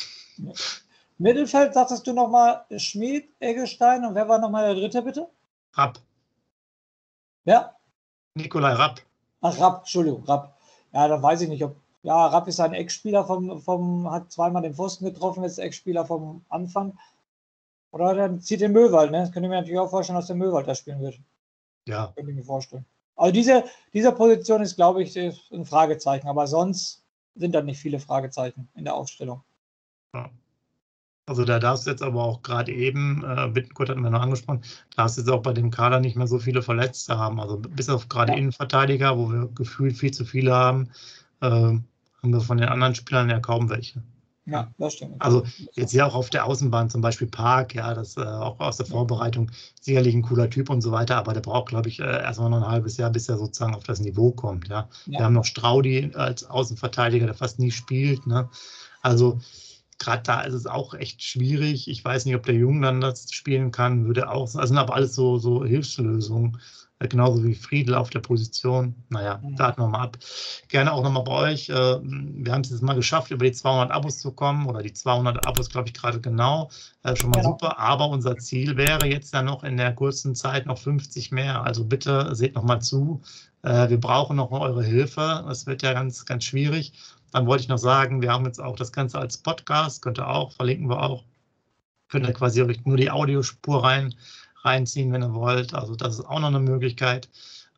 Mittelfeld, 1.18 1.74
sagtest 1.74 2.06
du 2.06 2.12
nochmal 2.12 2.64
Schmid, 2.76 3.28
Eggestein 3.40 4.04
und 4.04 4.14
wer 4.14 4.28
war 4.28 4.38
nochmal 4.38 4.66
der 4.66 4.74
dritte, 4.74 5.02
bitte? 5.02 5.28
Rapp. 5.74 5.98
Ja? 7.44 7.74
Nikolai 8.34 8.72
Rapp. 8.72 9.00
Ach, 9.40 9.58
Rapp, 9.60 9.78
Entschuldigung, 9.80 10.24
Rapp. 10.24 10.56
Ja, 10.92 11.08
da 11.08 11.20
weiß 11.20 11.42
ich 11.42 11.48
nicht, 11.48 11.64
ob. 11.64 11.76
Ja, 12.02 12.26
Rapp 12.26 12.46
ist 12.46 12.60
ein 12.60 12.74
Ex-Spieler 12.74 13.24
vom, 13.24 13.60
vom, 13.60 14.10
hat 14.10 14.30
zweimal 14.30 14.62
den 14.62 14.74
Pfosten 14.74 15.04
getroffen, 15.04 15.42
ist 15.42 15.58
Ex-Spieler 15.58 16.06
vom 16.06 16.44
Anfang. 16.48 16.96
Oder 17.90 18.14
dann 18.14 18.40
zieht 18.40 18.60
den 18.60 18.72
Möwald, 18.72 19.10
ne? 19.10 19.20
Das 19.20 19.32
könnte 19.32 19.46
ich 19.46 19.50
mir 19.50 19.56
natürlich 19.56 19.80
auch 19.80 19.90
vorstellen, 19.90 20.16
dass 20.16 20.28
der 20.28 20.36
Möwald 20.36 20.68
da 20.68 20.74
spielen 20.74 21.00
wird. 21.00 21.18
Ja. 21.86 22.12
Könnte 22.14 22.30
ich 22.30 22.36
mir 22.36 22.44
vorstellen. 22.44 22.84
Also 23.16 23.32
diese, 23.32 23.64
diese 23.92 24.12
Position 24.12 24.62
ist, 24.62 24.76
glaube 24.76 25.02
ich, 25.02 25.18
ein 25.18 25.64
Fragezeichen. 25.64 26.28
Aber 26.28 26.46
sonst 26.46 27.02
sind 27.38 27.54
dann 27.54 27.66
nicht 27.66 27.80
viele 27.80 28.00
Fragezeichen 28.00 28.68
in 28.74 28.84
der 28.84 28.94
Aufstellung. 28.94 29.42
Ja. 30.14 30.30
Also 31.26 31.44
da 31.44 31.58
darfst 31.58 31.86
du 31.86 31.90
jetzt 31.90 32.02
aber 32.02 32.24
auch 32.24 32.42
gerade 32.42 32.72
eben, 32.72 33.22
äh, 33.22 33.48
Bittenkurt 33.48 33.90
hatten 33.90 34.02
wir 34.02 34.10
noch 34.10 34.22
angesprochen, 34.22 34.62
darfst 34.96 35.18
du 35.18 35.20
jetzt 35.20 35.30
auch 35.30 35.42
bei 35.42 35.52
dem 35.52 35.70
Kader 35.70 36.00
nicht 36.00 36.16
mehr 36.16 36.26
so 36.26 36.38
viele 36.38 36.62
Verletzte 36.62 37.18
haben. 37.18 37.38
Also 37.38 37.58
bis 37.58 37.90
auf 37.90 38.08
gerade 38.08 38.32
ja. 38.32 38.38
Innenverteidiger, 38.38 39.18
wo 39.18 39.30
wir 39.30 39.48
gefühlt 39.48 39.96
viel 39.96 40.10
zu 40.10 40.24
viele 40.24 40.54
haben, 40.54 40.90
äh, 41.40 41.48
haben 41.48 41.84
wir 42.22 42.40
von 42.40 42.56
den 42.56 42.68
anderen 42.68 42.94
Spielern 42.94 43.28
ja 43.28 43.40
kaum 43.40 43.68
welche. 43.68 44.02
Ja, 44.50 44.72
das 44.78 44.94
stimmt. 44.94 45.20
Also 45.20 45.44
jetzt 45.74 45.92
ja 45.92 46.06
auch 46.06 46.14
auf 46.14 46.30
der 46.30 46.46
Außenbahn, 46.46 46.88
zum 46.88 47.02
Beispiel 47.02 47.26
Park, 47.26 47.74
ja, 47.74 47.92
das 47.92 48.16
äh, 48.16 48.20
auch 48.20 48.58
aus 48.60 48.78
der 48.78 48.86
Vorbereitung 48.86 49.50
sicherlich 49.80 50.14
ein 50.14 50.22
cooler 50.22 50.48
Typ 50.48 50.70
und 50.70 50.80
so 50.80 50.90
weiter, 50.90 51.16
aber 51.16 51.34
der 51.34 51.40
braucht, 51.40 51.68
glaube 51.68 51.88
ich, 51.88 52.00
äh, 52.00 52.04
erstmal 52.04 52.48
noch 52.48 52.62
ein 52.62 52.68
halbes 52.68 52.96
Jahr, 52.96 53.10
bis 53.10 53.28
er 53.28 53.36
sozusagen 53.36 53.74
auf 53.74 53.84
das 53.84 54.00
Niveau 54.00 54.32
kommt. 54.32 54.68
Ja. 54.68 54.88
ja. 55.06 55.18
Wir 55.18 55.24
haben 55.26 55.34
noch 55.34 55.44
Straudi 55.44 56.12
als 56.14 56.44
Außenverteidiger, 56.44 57.26
der 57.26 57.34
fast 57.34 57.58
nie 57.58 57.70
spielt. 57.70 58.26
Ne? 58.26 58.48
Also 59.02 59.38
gerade 59.98 60.22
da 60.22 60.40
ist 60.42 60.54
es 60.54 60.66
auch 60.66 60.94
echt 60.94 61.22
schwierig. 61.22 61.88
Ich 61.88 62.04
weiß 62.04 62.24
nicht, 62.24 62.36
ob 62.36 62.46
der 62.46 62.54
Jung 62.54 62.82
dann 62.82 63.00
das 63.00 63.32
spielen 63.32 63.70
kann, 63.70 64.06
würde 64.06 64.30
auch, 64.30 64.42
also 64.42 64.62
sind 64.62 64.78
aber 64.78 64.94
alles 64.94 65.14
so, 65.14 65.38
so 65.38 65.64
Hilfslösungen. 65.64 66.58
Äh, 67.00 67.08
genauso 67.08 67.44
wie 67.44 67.54
Friedel 67.54 67.94
auf 67.94 68.10
der 68.10 68.20
Position. 68.20 68.94
Naja, 69.08 69.40
mhm. 69.42 69.58
warten 69.58 69.82
wir 69.82 69.88
mal 69.88 70.02
ab. 70.02 70.18
Gerne 70.68 70.92
auch 70.92 71.02
nochmal 71.02 71.22
bei 71.24 71.52
euch. 71.52 71.68
Äh, 71.68 71.74
wir 72.02 72.52
haben 72.52 72.62
es 72.62 72.70
jetzt 72.70 72.82
mal 72.82 72.94
geschafft, 72.94 73.30
über 73.30 73.44
die 73.44 73.52
200 73.52 73.90
Abos 73.90 74.18
zu 74.18 74.32
kommen 74.32 74.66
oder 74.66 74.82
die 74.82 74.92
200 74.92 75.46
Abos, 75.46 75.68
glaube 75.70 75.88
ich, 75.88 75.94
gerade 75.94 76.20
genau. 76.20 76.70
Äh, 77.04 77.14
schon 77.16 77.30
mal 77.30 77.40
genau. 77.40 77.50
super. 77.50 77.78
Aber 77.78 78.08
unser 78.08 78.36
Ziel 78.36 78.76
wäre 78.76 79.06
jetzt 79.06 79.32
ja 79.32 79.42
noch 79.42 79.62
in 79.62 79.76
der 79.76 79.94
kurzen 79.94 80.34
Zeit 80.34 80.66
noch 80.66 80.78
50 80.78 81.30
mehr. 81.30 81.62
Also 81.62 81.84
bitte 81.84 82.34
seht 82.34 82.54
nochmal 82.54 82.82
zu. 82.82 83.20
Wir 83.60 83.98
brauchen 83.98 84.36
noch 84.36 84.52
eure 84.52 84.84
Hilfe. 84.84 85.44
Das 85.46 85.66
wird 85.66 85.82
ja 85.82 85.92
ganz, 85.92 86.24
ganz 86.24 86.44
schwierig. 86.44 86.92
Dann 87.32 87.46
wollte 87.46 87.62
ich 87.62 87.68
noch 87.68 87.78
sagen, 87.78 88.22
wir 88.22 88.32
haben 88.32 88.46
jetzt 88.46 88.60
auch 88.60 88.76
das 88.76 88.92
Ganze 88.92 89.18
als 89.18 89.38
Podcast, 89.38 90.02
könnt 90.02 90.18
ihr 90.18 90.28
auch, 90.28 90.52
verlinken 90.52 90.88
wir 90.88 91.02
auch. 91.02 91.24
Könnt 92.08 92.26
ihr 92.26 92.32
quasi 92.32 92.64
nur 92.84 92.96
die 92.96 93.10
Audiospur 93.10 93.84
rein 93.84 94.14
reinziehen, 94.64 95.12
wenn 95.12 95.22
ihr 95.22 95.34
wollt. 95.34 95.74
Also 95.74 95.94
das 95.94 96.18
ist 96.18 96.24
auch 96.24 96.40
noch 96.40 96.48
eine 96.48 96.60
Möglichkeit 96.60 97.28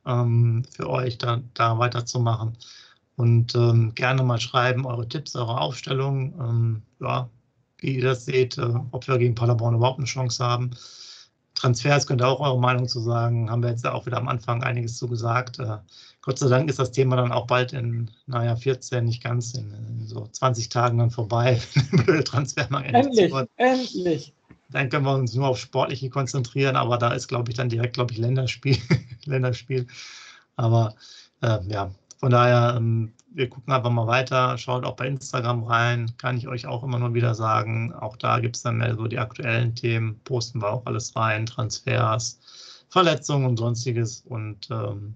ähm, 0.06 0.64
für 0.70 0.88
euch, 0.88 1.18
da, 1.18 1.40
da 1.54 1.78
weiterzumachen. 1.78 2.56
Und 3.16 3.54
ähm, 3.54 3.94
gerne 3.94 4.22
mal 4.22 4.40
schreiben, 4.40 4.86
eure 4.86 5.06
Tipps, 5.08 5.36
eure 5.36 5.60
Aufstellungen, 5.60 6.34
ähm, 6.40 6.82
ja, 7.00 7.28
wie 7.78 7.96
ihr 7.96 8.04
das 8.04 8.24
seht, 8.24 8.56
äh, 8.56 8.72
ob 8.92 9.06
wir 9.08 9.18
gegen 9.18 9.34
Paderborn 9.34 9.74
überhaupt 9.74 9.98
eine 9.98 10.06
Chance 10.06 10.42
haben. 10.44 10.70
Transfers 11.60 12.06
könnt 12.06 12.22
ihr 12.22 12.28
auch 12.28 12.40
eure 12.40 12.58
Meinung 12.58 12.88
zu 12.88 13.00
sagen. 13.00 13.50
Haben 13.50 13.62
wir 13.62 13.70
jetzt 13.70 13.86
auch 13.86 14.06
wieder 14.06 14.16
am 14.16 14.28
Anfang 14.28 14.62
einiges 14.62 14.96
zu 14.96 15.08
gesagt. 15.08 15.58
Äh, 15.58 15.78
Gott 16.22 16.38
sei 16.38 16.48
Dank 16.48 16.68
ist 16.68 16.78
das 16.78 16.92
Thema 16.92 17.16
dann 17.16 17.32
auch 17.32 17.46
bald 17.46 17.72
in, 17.72 18.10
naja, 18.26 18.56
14, 18.56 19.04
nicht 19.04 19.22
ganz, 19.22 19.54
in, 19.54 19.72
in 19.72 20.06
so 20.06 20.26
20 20.26 20.68
Tagen 20.68 20.98
dann 20.98 21.10
vorbei, 21.10 21.60
der 22.06 22.24
Transfermarkt 22.24 22.92
endlich, 22.92 23.32
endlich 23.56 24.34
dann 24.72 24.88
können 24.88 25.04
wir 25.04 25.14
uns 25.14 25.34
nur 25.34 25.48
auf 25.48 25.58
Sportliche 25.58 26.10
konzentrieren, 26.10 26.76
aber 26.76 26.96
da 26.96 27.12
ist, 27.12 27.28
glaube 27.28 27.50
ich, 27.50 27.56
dann 27.56 27.68
direkt, 27.68 27.94
glaube 27.94 28.12
ich, 28.12 28.18
Länderspiel. 28.18 28.78
Länderspiel. 29.24 29.86
Aber 30.56 30.94
äh, 31.42 31.58
ja, 31.66 31.90
von 32.18 32.30
daher, 32.30 32.74
ähm, 32.76 33.12
wir 33.32 33.48
gucken 33.48 33.72
einfach 33.72 33.90
mal 33.90 34.06
weiter. 34.06 34.58
Schaut 34.58 34.84
auch 34.84 34.96
bei 34.96 35.06
Instagram 35.06 35.64
rein, 35.64 36.12
kann 36.18 36.36
ich 36.36 36.48
euch 36.48 36.66
auch 36.66 36.82
immer 36.82 36.98
nur 36.98 37.14
wieder 37.14 37.34
sagen. 37.34 37.92
Auch 37.92 38.16
da 38.16 38.40
gibt 38.40 38.56
es 38.56 38.62
dann 38.62 38.78
mehr 38.78 38.94
so 38.94 39.06
die 39.06 39.18
aktuellen 39.18 39.74
Themen, 39.74 40.20
posten 40.24 40.60
wir 40.60 40.70
auch 40.70 40.86
alles 40.86 41.14
rein, 41.16 41.46
Transfers, 41.46 42.40
Verletzungen 42.88 43.46
und 43.46 43.56
sonstiges. 43.56 44.22
Und 44.26 44.68
ähm, 44.70 45.14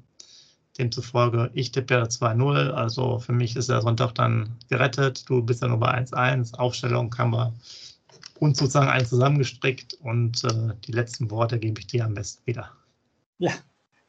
demzufolge, 0.79 1.50
ich 1.55 1.72
tippe 1.72 1.94
ja 1.94 2.03
2-0. 2.03 2.70
Also 2.70 3.18
für 3.18 3.33
mich 3.33 3.57
ist 3.57 3.68
der 3.68 3.83
Sonntag 3.83 4.14
dann 4.14 4.57
gerettet. 4.68 5.29
Du 5.29 5.42
bist 5.42 5.62
ja 5.62 5.68
nur 5.68 5.79
bei 5.79 5.96
1-1. 5.98 6.55
Aufstellung 6.55 7.14
haben 7.16 7.33
wir 7.33 7.53
uns 8.40 8.59
sozusagen 8.59 8.88
einen 8.88 9.07
zusammengestrickt 9.07 9.94
und 10.03 10.44
äh, 10.44 10.74
die 10.87 10.92
letzten 10.92 11.31
Worte 11.31 11.59
gebe 11.59 11.81
ich 11.81 11.87
dir 11.87 12.05
am 12.05 12.14
besten 12.14 12.44
wieder. 12.46 12.70
Ja, 13.38 13.53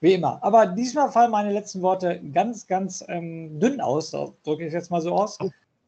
wie 0.01 0.13
immer. 0.13 0.43
Aber 0.43 0.65
diesmal 0.67 1.11
fallen 1.11 1.31
meine 1.31 1.51
letzten 1.51 1.81
Worte 1.81 2.21
ganz, 2.31 2.67
ganz 2.67 3.03
ähm, 3.07 3.59
dünn 3.59 3.81
aus. 3.81 4.11
drücke 4.11 4.63
ich 4.63 4.67
es 4.67 4.73
jetzt 4.73 4.91
mal 4.91 5.01
so 5.01 5.13
aus. 5.13 5.37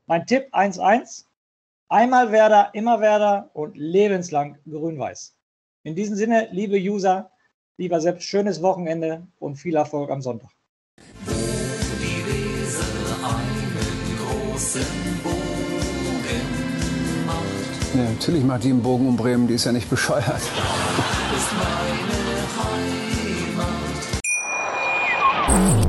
Mein 0.05 0.25
Tipp 0.25 0.47
1-1. 0.53 1.25
Einmal 1.89 2.31
Werder, 2.31 2.71
immer 2.73 2.99
Werder 2.99 3.49
und 3.53 3.77
lebenslang 3.77 4.57
grün-weiß. 4.69 5.35
In 5.83 5.95
diesem 5.95 6.17
Sinne, 6.17 6.49
liebe 6.51 6.77
User, 6.77 7.31
lieber 7.77 8.01
selbst 8.01 8.23
schönes 8.23 8.61
Wochenende 8.61 9.25
und 9.39 9.55
viel 9.55 9.75
Erfolg 9.75 10.09
am 10.11 10.21
Sonntag. 10.21 10.49
Ja, 17.93 18.03
natürlich 18.03 18.43
macht 18.43 18.63
die 18.63 18.69
einen 18.69 18.83
Bogen 18.83 19.07
um 19.07 19.15
Bremen, 19.15 19.47
die 19.47 19.53
ist 19.53 19.65
ja 19.65 19.71
nicht 19.71 19.89
bescheuert. 19.89 20.41